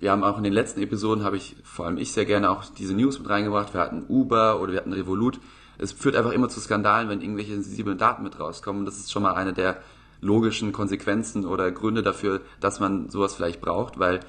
[0.00, 2.64] wir haben auch in den letzten Episoden, habe ich, vor allem ich sehr gerne auch
[2.66, 3.74] diese News mit reingebracht.
[3.74, 5.40] Wir hatten Uber oder wir hatten Revolut.
[5.78, 8.84] Es führt einfach immer zu Skandalen, wenn irgendwelche sensiblen Daten mit rauskommen.
[8.84, 9.80] Das ist schon mal eine der
[10.20, 14.20] logischen Konsequenzen oder Gründe dafür, dass man sowas vielleicht braucht, weil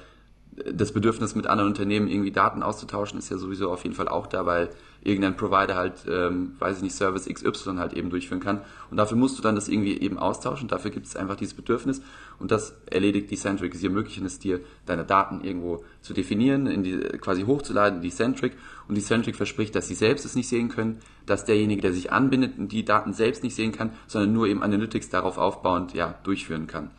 [0.52, 4.26] das Bedürfnis mit anderen Unternehmen irgendwie Daten auszutauschen ist ja sowieso auf jeden Fall auch
[4.26, 4.70] da, weil
[5.02, 8.60] irgendein Provider halt, ähm, weiß ich nicht, Service XY halt eben durchführen kann.
[8.90, 10.68] Und dafür musst du dann das irgendwie eben austauschen.
[10.68, 12.02] Dafür gibt es einfach dieses Bedürfnis.
[12.38, 13.74] Und das erledigt Decentric.
[13.74, 18.52] Sie ermöglichen es dir, deine Daten irgendwo zu definieren, in die, quasi hochzuladen in Decentric.
[18.88, 22.54] Und Decentric verspricht, dass sie selbst es nicht sehen können, dass derjenige, der sich anbindet,
[22.58, 26.90] die Daten selbst nicht sehen kann, sondern nur eben Analytics darauf aufbauend, ja, durchführen kann.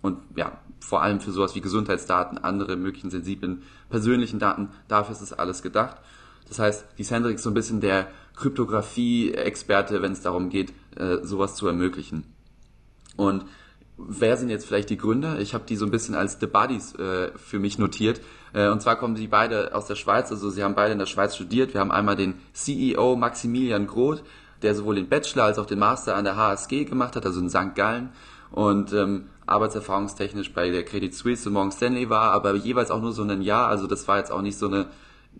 [0.00, 5.20] Und ja, vor allem für sowas wie Gesundheitsdaten, andere möglichen sensiblen persönlichen Daten, dafür ist
[5.20, 5.96] es alles gedacht.
[6.48, 11.18] Das heißt, die Sandrix ist so ein bisschen der Kryptographie-Experte, wenn es darum geht, äh,
[11.22, 12.24] sowas zu ermöglichen.
[13.16, 13.44] Und
[13.96, 15.38] wer sind jetzt vielleicht die Gründer?
[15.38, 18.20] Ich habe die so ein bisschen als The Buddies äh, für mich notiert.
[18.52, 21.06] Äh, und zwar kommen sie beide aus der Schweiz, also sie haben beide in der
[21.06, 21.74] Schweiz studiert.
[21.74, 24.22] Wir haben einmal den CEO Maximilian Groth,
[24.62, 27.50] der sowohl den Bachelor als auch den Master an der HSG gemacht hat, also in
[27.50, 27.74] St.
[27.74, 28.10] Gallen.
[28.52, 33.12] Und ähm, arbeitserfahrungstechnisch bei der Credit Suisse und Morgan Stanley war, aber jeweils auch nur
[33.12, 33.68] so ein Jahr.
[33.68, 34.86] Also das war jetzt auch nicht so eine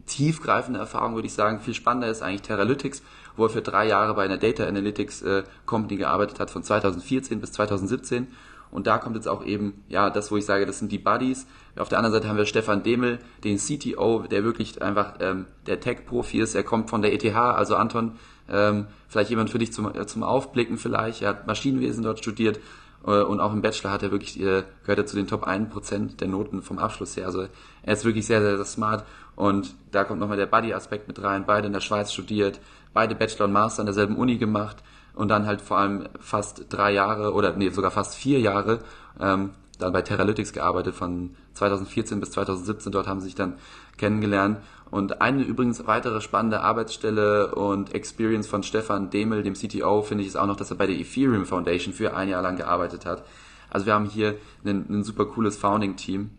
[0.06, 1.61] tiefgreifende Erfahrung, würde ich sagen.
[1.61, 3.02] Viel spannender ist eigentlich Teralytics,
[3.36, 7.40] wo er für drei Jahre bei einer Data Analytics äh, Company gearbeitet hat, von 2014
[7.40, 8.28] bis 2017.
[8.70, 11.46] Und da kommt jetzt auch eben, ja, das, wo ich sage, das sind die Buddies.
[11.76, 15.80] Auf der anderen Seite haben wir Stefan Demel, den CTO, der wirklich einfach ähm, der
[15.80, 16.54] Tech-Profi ist.
[16.54, 18.12] Er kommt von der ETH, also Anton,
[18.48, 21.22] ähm, vielleicht jemand für dich zum, äh, zum Aufblicken vielleicht.
[21.22, 22.61] Er hat Maschinenwesen dort studiert
[23.03, 26.28] und auch im Bachelor hat er wirklich, äh, gehört er zu den Top 1% der
[26.28, 27.26] Noten vom Abschluss her.
[27.26, 27.46] Also
[27.82, 29.05] er ist wirklich sehr, sehr, sehr smart
[29.36, 31.44] und da kommt nochmal der Buddy-Aspekt mit rein.
[31.46, 32.61] Beide in der Schweiz studiert,
[32.92, 34.76] beide Bachelor und Master an derselben Uni gemacht
[35.14, 38.80] und dann halt vor allem fast drei Jahre oder nee, sogar fast vier Jahre
[39.18, 42.92] ähm, dann bei Teralytics gearbeitet von 2014 bis 2017.
[42.92, 43.55] Dort haben sie sich dann
[43.96, 44.59] kennengelernt.
[44.91, 50.28] Und eine übrigens weitere spannende Arbeitsstelle und Experience von Stefan Demel, dem CTO, finde ich
[50.28, 53.24] ist auch noch, dass er bei der Ethereum Foundation für ein Jahr lang gearbeitet hat.
[53.70, 56.30] Also wir haben hier ein, super cooles Founding-Team.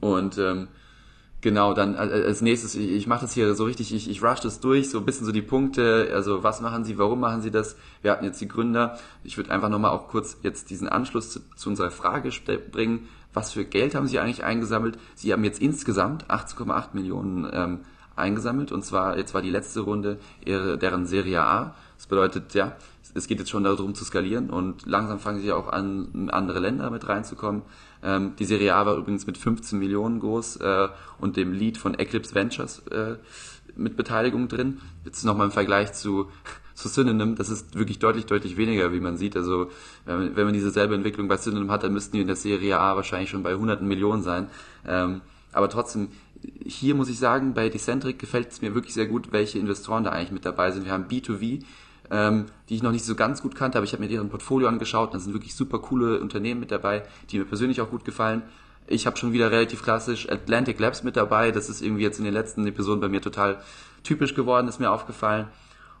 [0.00, 0.68] Und ähm,
[1.46, 4.40] Genau, dann äh, als nächstes, ich, ich mache das hier so richtig, ich, ich rush
[4.40, 7.52] das durch, so ein bisschen so die Punkte, also was machen sie, warum machen sie
[7.52, 7.76] das?
[8.02, 8.98] Wir hatten jetzt die Gründer.
[9.22, 12.30] Ich würde einfach nochmal auch kurz jetzt diesen Anschluss zu, zu unserer Frage
[12.72, 13.08] bringen.
[13.36, 14.98] Was für Geld haben sie eigentlich eingesammelt?
[15.14, 17.80] Sie haben jetzt insgesamt 18,8 Millionen ähm,
[18.16, 21.74] eingesammelt und zwar, jetzt war die letzte Runde ihre, deren Serie A.
[21.98, 22.78] Das bedeutet, ja,
[23.12, 26.60] es geht jetzt schon darum zu skalieren und langsam fangen sie auch an, in andere
[26.60, 27.60] Länder mit reinzukommen.
[28.02, 31.92] Ähm, die Serie A war übrigens mit 15 Millionen groß äh, und dem Lead von
[31.92, 33.16] Eclipse Ventures äh,
[33.76, 34.80] mit Beteiligung drin.
[35.04, 36.30] Jetzt nochmal im Vergleich zu
[36.76, 39.34] zu Synonym, das ist wirklich deutlich, deutlich weniger, wie man sieht.
[39.34, 39.70] Also
[40.04, 42.94] wenn man diese selbe Entwicklung bei Synonym hat, dann müssten die in der Serie A
[42.96, 44.48] wahrscheinlich schon bei hunderten Millionen sein.
[44.86, 45.22] Ähm,
[45.52, 46.08] aber trotzdem,
[46.64, 50.10] hier muss ich sagen, bei Decentric gefällt es mir wirklich sehr gut, welche Investoren da
[50.10, 50.84] eigentlich mit dabei sind.
[50.84, 51.62] Wir haben B2V,
[52.10, 54.68] ähm, die ich noch nicht so ganz gut kannte, aber ich habe mir deren Portfolio
[54.68, 55.14] angeschaut.
[55.14, 58.42] Da sind wirklich super coole Unternehmen mit dabei, die mir persönlich auch gut gefallen.
[58.86, 61.52] Ich habe schon wieder relativ klassisch Atlantic Labs mit dabei.
[61.52, 63.62] Das ist irgendwie jetzt in den letzten Episoden bei mir total
[64.04, 65.46] typisch geworden, ist mir aufgefallen.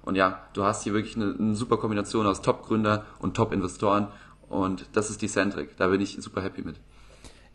[0.06, 4.06] Und ja, du hast hier wirklich eine, eine super Kombination aus Top-Gründer und Top-Investoren.
[4.48, 5.76] Und das ist Decentric.
[5.76, 6.76] Da bin ich super happy mit.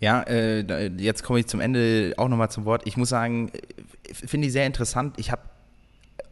[0.01, 2.81] Ja, äh, jetzt komme ich zum Ende auch nochmal zum Wort.
[2.85, 3.51] Ich muss sagen,
[4.11, 5.17] finde ich sehr interessant.
[5.17, 5.41] Ich habe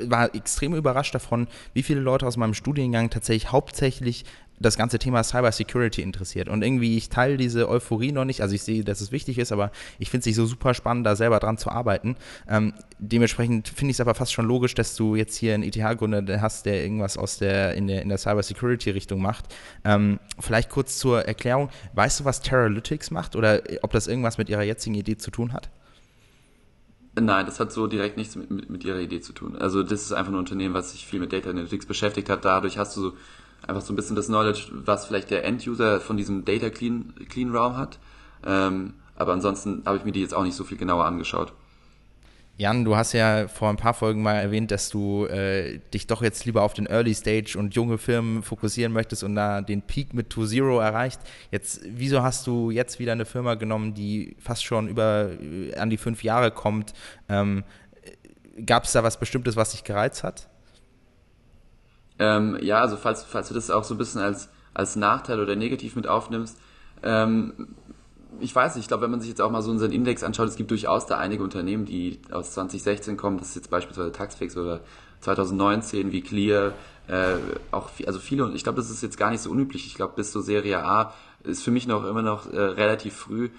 [0.02, 4.24] war extrem überrascht davon, wie viele Leute aus meinem Studiengang tatsächlich hauptsächlich
[4.60, 6.50] das ganze Thema Cyber Security interessiert.
[6.50, 8.42] Und irgendwie, ich teile diese Euphorie noch nicht.
[8.42, 11.06] Also ich sehe, dass es wichtig ist, aber ich finde es nicht so super spannend,
[11.06, 12.16] da selber dran zu arbeiten.
[12.48, 16.42] Ähm, dementsprechend finde ich es aber fast schon logisch, dass du jetzt hier einen ETH-Gründer
[16.42, 19.46] hast, der irgendwas aus der, in der, in der Cyber Security-Richtung macht.
[19.86, 21.70] Ähm, vielleicht kurz zur Erklärung.
[21.94, 25.54] Weißt du, was Teralytics macht oder ob das irgendwas mit ihrer jetzigen Idee zu tun
[25.54, 25.70] hat?
[27.16, 29.56] Nein, das hat so direkt nichts mit, mit, mit, ihrer Idee zu tun.
[29.58, 32.46] Also das ist einfach ein Unternehmen, was sich viel mit Data Analytics beschäftigt hat.
[32.46, 33.14] Dadurch hast du so
[33.68, 37.56] einfach so ein bisschen das Knowledge, was vielleicht der End-User von diesem Data Clean, Clean
[37.56, 38.00] Raum hat.
[38.46, 41.54] Ähm, aber ansonsten habe ich mir die jetzt auch nicht so viel genauer angeschaut.
[42.60, 46.22] Jan, du hast ja vor ein paar Folgen mal erwähnt, dass du äh, dich doch
[46.22, 50.14] jetzt lieber auf den Early Stage und junge Firmen fokussieren möchtest und da den Peak
[50.14, 51.22] mit To Zero erreicht.
[51.52, 55.90] Jetzt, wieso hast du jetzt wieder eine Firma genommen, die fast schon über äh, an
[55.90, 56.94] die fünf Jahre kommt?
[57.30, 57.64] Ähm,
[58.66, 60.49] Gab es da was Bestimmtes, was dich gereizt hat?
[62.20, 65.56] Ähm, ja, also falls, falls du das auch so ein bisschen als, als Nachteil oder
[65.56, 66.58] negativ mit aufnimmst,
[67.02, 67.76] ähm,
[68.42, 70.48] ich weiß nicht, ich glaube, wenn man sich jetzt auch mal so unseren Index anschaut,
[70.48, 74.56] es gibt durchaus da einige Unternehmen, die aus 2016 kommen, das ist jetzt beispielsweise Taxfix
[74.56, 74.82] oder
[75.22, 76.74] 2019 wie Clear,
[77.08, 77.36] äh,
[77.72, 79.88] auch viel, also viele, und ich glaube, das ist jetzt gar nicht so unüblich.
[79.88, 81.14] Ich glaube, bis zur Serie A
[81.44, 83.50] ist für mich noch immer noch äh, relativ früh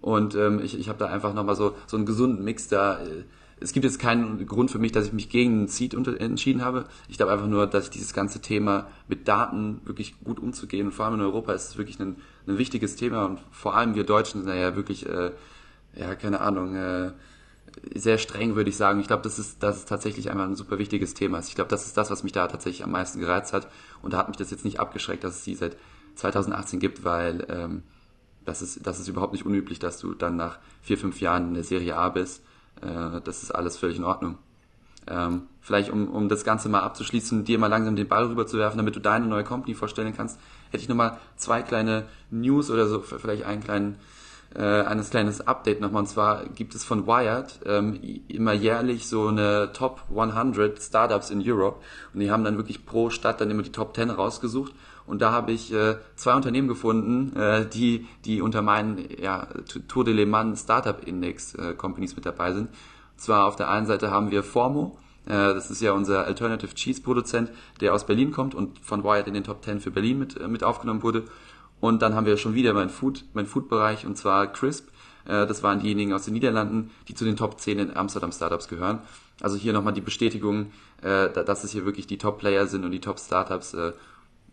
[0.00, 2.98] und ähm, ich, ich habe da einfach nochmal so, so einen gesunden Mix da.
[3.00, 3.24] Äh,
[3.62, 6.86] es gibt jetzt keinen Grund für mich, dass ich mich gegen einen Seed entschieden habe.
[7.08, 11.14] Ich glaube einfach nur, dass dieses ganze Thema mit Daten wirklich gut umzugehen, vor allem
[11.14, 14.54] in Europa ist es wirklich ein, ein wichtiges Thema und vor allem wir Deutschen sind
[14.54, 15.30] ja wirklich, äh,
[15.94, 17.12] ja, keine Ahnung, äh,
[17.94, 19.00] sehr streng, würde ich sagen.
[19.00, 21.38] Ich glaube, das ist, das ist tatsächlich einfach ein super wichtiges Thema.
[21.40, 23.68] Ich glaube, das ist das, was mich da tatsächlich am meisten gereizt hat.
[24.02, 25.76] Und da hat mich das jetzt nicht abgeschreckt, dass es sie seit
[26.16, 27.82] 2018 gibt, weil ähm,
[28.44, 31.54] das, ist, das ist überhaupt nicht unüblich, dass du dann nach vier, fünf Jahren in
[31.54, 32.42] der Serie A bist
[32.82, 34.38] äh, das ist alles völlig in Ordnung.
[35.06, 38.94] Ähm, vielleicht um, um das Ganze mal abzuschließen, dir mal langsam den Ball rüberzuwerfen, damit
[38.94, 40.38] du deine neue Company vorstellen kannst,
[40.70, 43.96] hätte ich nochmal zwei kleine News oder so, vielleicht einen kleinen,
[44.54, 46.02] äh, eines kleines Update nochmal.
[46.02, 51.42] Und zwar gibt es von Wired ähm, immer jährlich so eine Top 100 Startups in
[51.44, 51.80] Europe.
[52.14, 54.72] Und die haben dann wirklich pro Stadt dann immer die Top 10 rausgesucht.
[55.06, 59.48] Und da habe ich äh, zwei Unternehmen gefunden, äh, die, die unter meinen ja,
[59.88, 62.68] Tour de Le Mans Startup Index äh, Companies mit dabei sind.
[62.68, 66.74] Und zwar auf der einen Seite haben wir Formo, äh, das ist ja unser Alternative
[66.74, 67.50] Cheese Produzent,
[67.80, 70.48] der aus Berlin kommt und von Wired in den Top 10 für Berlin mit, äh,
[70.48, 71.24] mit aufgenommen wurde.
[71.80, 74.88] Und dann haben wir schon wieder mein Food, mein Food-Bereich und zwar Crisp.
[75.24, 78.68] Äh, das waren diejenigen aus den Niederlanden, die zu den Top 10 in Amsterdam Startups
[78.68, 79.00] gehören.
[79.40, 80.72] Also hier nochmal die Bestätigung,
[81.02, 83.76] äh, dass es hier wirklich die Top-Player sind und die Top-Startups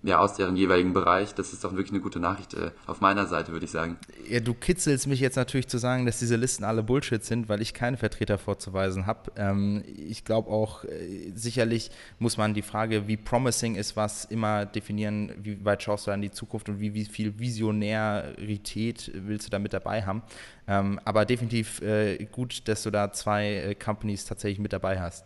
[0.01, 1.35] ja, aus deren jeweiligen Bereich.
[1.35, 3.97] Das ist doch wirklich eine gute Nachricht äh, auf meiner Seite, würde ich sagen.
[4.29, 7.61] Ja, du kitzelst mich jetzt natürlich zu sagen, dass diese Listen alle Bullshit sind, weil
[7.61, 9.31] ich keine Vertreter vorzuweisen habe.
[9.35, 14.65] Ähm, ich glaube auch, äh, sicherlich muss man die Frage, wie promising ist was, immer
[14.65, 19.49] definieren, wie weit schaust du an die Zukunft und wie, wie viel Visionärität willst du
[19.49, 20.23] da mit dabei haben.
[20.65, 25.25] Ähm, aber definitiv äh, gut, dass du da zwei äh, Companies tatsächlich mit dabei hast.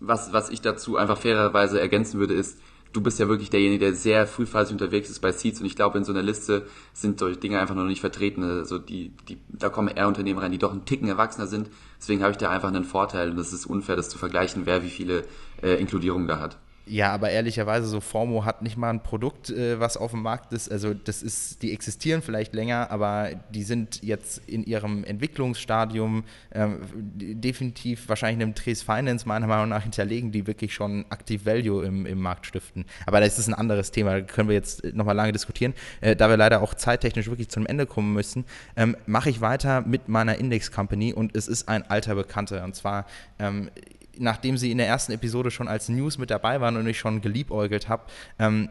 [0.00, 2.58] Was, was ich dazu einfach fairerweise ergänzen würde, ist,
[2.92, 5.98] du bist ja wirklich derjenige, der sehr frühphasig unterwegs ist bei Seeds und ich glaube,
[5.98, 8.42] in so einer Liste sind solche Dinge einfach noch nicht vertreten.
[8.44, 11.70] Also die, die, da kommen eher Unternehmen rein, die doch einen Ticken erwachsener sind.
[11.98, 14.82] Deswegen habe ich da einfach einen Vorteil und es ist unfair, das zu vergleichen, wer
[14.82, 15.24] wie viele
[15.62, 16.58] äh, Inkludierungen da hat.
[16.84, 20.52] Ja, aber ehrlicherweise, so Formo hat nicht mal ein Produkt, äh, was auf dem Markt
[20.52, 20.70] ist.
[20.70, 26.80] Also das ist, die existieren vielleicht länger, aber die sind jetzt in ihrem Entwicklungsstadium ähm,
[27.14, 32.04] definitiv wahrscheinlich einem Trace Finance meiner Meinung nach hinterlegen, die wirklich schon aktiv Value im,
[32.04, 32.84] im Markt stiften.
[33.06, 35.74] Aber das ist ein anderes Thema, da können wir jetzt nochmal lange diskutieren.
[36.00, 39.82] Äh, da wir leider auch zeittechnisch wirklich zum Ende kommen müssen, ähm, mache ich weiter
[39.82, 42.64] mit meiner Index Company und es ist ein alter Bekannter.
[42.64, 43.06] Und zwar
[43.38, 43.70] ähm,
[44.18, 47.20] nachdem sie in der ersten Episode schon als News mit dabei waren und ich schon
[47.20, 48.04] geliebäugelt habe,
[48.38, 48.68] ähm,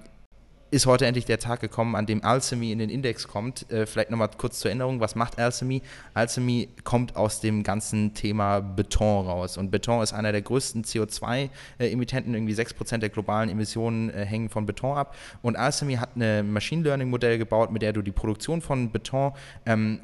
[0.71, 3.69] ist heute endlich der Tag gekommen, an dem Alchemy in den Index kommt.
[3.69, 5.81] Äh, vielleicht nochmal kurz zur Erinnerung, was macht Alchemy?
[6.13, 9.57] Alchemy kommt aus dem ganzen Thema Beton raus.
[9.57, 12.33] Und Beton ist einer der größten CO2-Emittenten.
[12.33, 15.15] Irgendwie 6% der globalen Emissionen äh, hängen von Beton ab.
[15.41, 19.33] Und Alchemy hat ein Machine Learning-Modell gebaut, mit der du die Produktion von Beton
[19.65, 19.99] ähm,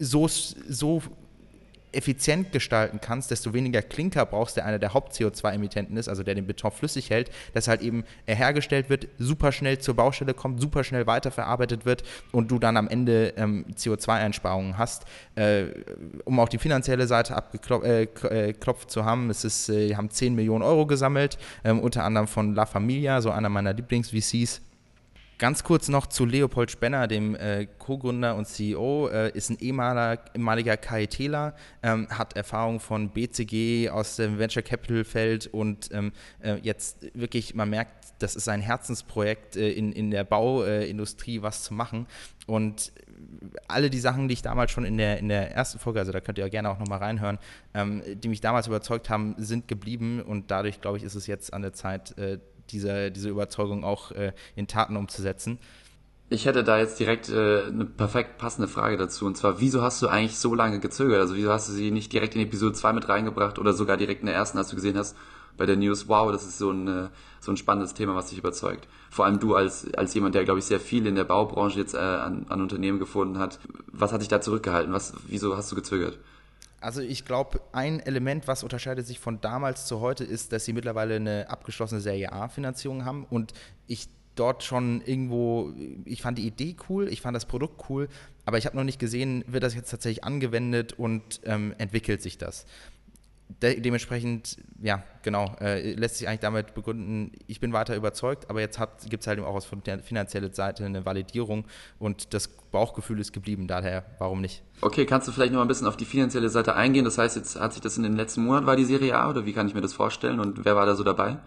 [0.00, 1.02] so, so
[1.92, 6.46] effizient gestalten kannst, desto weniger Klinker brauchst, der einer der Haupt-CO2-Emittenten ist, also der den
[6.46, 10.84] Beton flüssig hält, dass halt eben er hergestellt wird, super schnell zur Baustelle kommt, super
[10.84, 15.04] schnell weiterverarbeitet wird und du dann am Ende ähm, CO2-Einsparungen hast.
[15.34, 15.66] Äh,
[16.24, 20.34] um auch die finanzielle Seite abgeklopft äh, äh, zu haben, es ist, äh, haben 10
[20.34, 24.62] Millionen Euro gesammelt, ähm, unter anderem von La Familia, so einer meiner Lieblings-VCs
[25.40, 30.22] Ganz kurz noch zu Leopold Spenner, dem äh, Co-Gründer und CEO, äh, ist ein ehemaliger,
[30.34, 36.56] ehemaliger KITler, ähm, hat Erfahrung von BCG aus dem Venture Capital Feld und ähm, äh,
[36.56, 41.72] jetzt wirklich, man merkt, das ist ein Herzensprojekt äh, in, in der Bauindustrie, was zu
[41.72, 42.06] machen.
[42.46, 42.92] Und
[43.68, 46.20] alle die Sachen, die ich damals schon in der, in der ersten Folge, also da
[46.20, 47.38] könnt ihr auch gerne auch nochmal reinhören,
[47.72, 51.54] ähm, die mich damals überzeugt haben, sind geblieben und dadurch, glaube ich, ist es jetzt
[51.54, 52.38] an der Zeit, äh,
[52.72, 55.58] diese, diese Überzeugung auch äh, in Taten umzusetzen.
[56.32, 59.26] Ich hätte da jetzt direkt äh, eine perfekt passende Frage dazu.
[59.26, 61.20] Und zwar, wieso hast du eigentlich so lange gezögert?
[61.20, 64.20] Also wieso hast du sie nicht direkt in Episode 2 mit reingebracht oder sogar direkt
[64.20, 65.16] in der ersten, als du gesehen hast
[65.60, 67.08] bei der News, wow, das ist so ein, äh,
[67.38, 68.88] so ein spannendes Thema, was dich überzeugt.
[69.10, 71.92] Vor allem du als, als jemand, der, glaube ich, sehr viel in der Baubranche jetzt
[71.94, 73.58] äh, an, an Unternehmen gefunden hat.
[73.92, 74.92] Was hat dich da zurückgehalten?
[74.94, 76.18] Was, wieso hast du gezögert?
[76.80, 80.72] Also ich glaube, ein Element, was unterscheidet sich von damals zu heute, ist, dass sie
[80.72, 83.52] mittlerweile eine abgeschlossene Serie A-Finanzierung haben und
[83.86, 85.72] ich dort schon irgendwo,
[86.06, 88.08] ich fand die Idee cool, ich fand das Produkt cool,
[88.46, 92.38] aber ich habe noch nicht gesehen, wird das jetzt tatsächlich angewendet und ähm, entwickelt sich
[92.38, 92.64] das
[93.62, 98.60] de dementsprechend, ja, genau, äh, lässt sich eigentlich damit begründen, ich bin weiter überzeugt, aber
[98.60, 98.78] jetzt
[99.08, 99.66] gibt es halt auch aus
[100.02, 101.64] finanzieller Seite eine Validierung
[101.98, 104.62] und das Bauchgefühl ist geblieben, daher warum nicht?
[104.80, 107.04] Okay, kannst du vielleicht noch ein bisschen auf die finanzielle Seite eingehen?
[107.04, 109.46] Das heißt, jetzt hat sich das in den letzten Monaten, war die Serie A oder
[109.46, 111.38] wie kann ich mir das vorstellen und wer war da so dabei?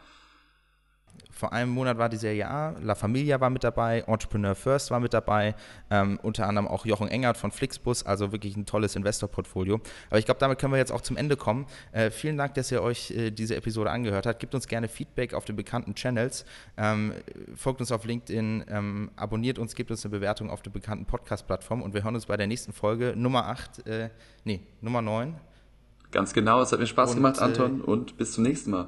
[1.44, 5.02] Vor einem Monat war die Serie A, La Familia war mit dabei, Entrepreneur First war
[5.02, 5.56] mit dabei,
[5.90, 9.82] ähm, unter anderem auch Jochen Engert von Flixbus, also wirklich ein tolles Investor-Portfolio.
[10.10, 11.66] Aber ich glaube, damit können wir jetzt auch zum Ende kommen.
[11.92, 14.40] Äh, vielen Dank, dass ihr euch äh, diese Episode angehört habt.
[14.40, 16.46] Gebt uns gerne Feedback auf den bekannten Channels,
[16.78, 17.12] ähm,
[17.58, 21.84] folgt uns auf LinkedIn, ähm, abonniert uns, gebt uns eine Bewertung auf den bekannten Podcast-Plattformen
[21.84, 24.10] und wir hören uns bei der nächsten Folge Nummer 8, äh,
[24.46, 25.36] nee, Nummer 9.
[26.10, 28.88] Ganz genau, es hat mir Spaß und, gemacht, Anton, äh, und bis zum nächsten Mal.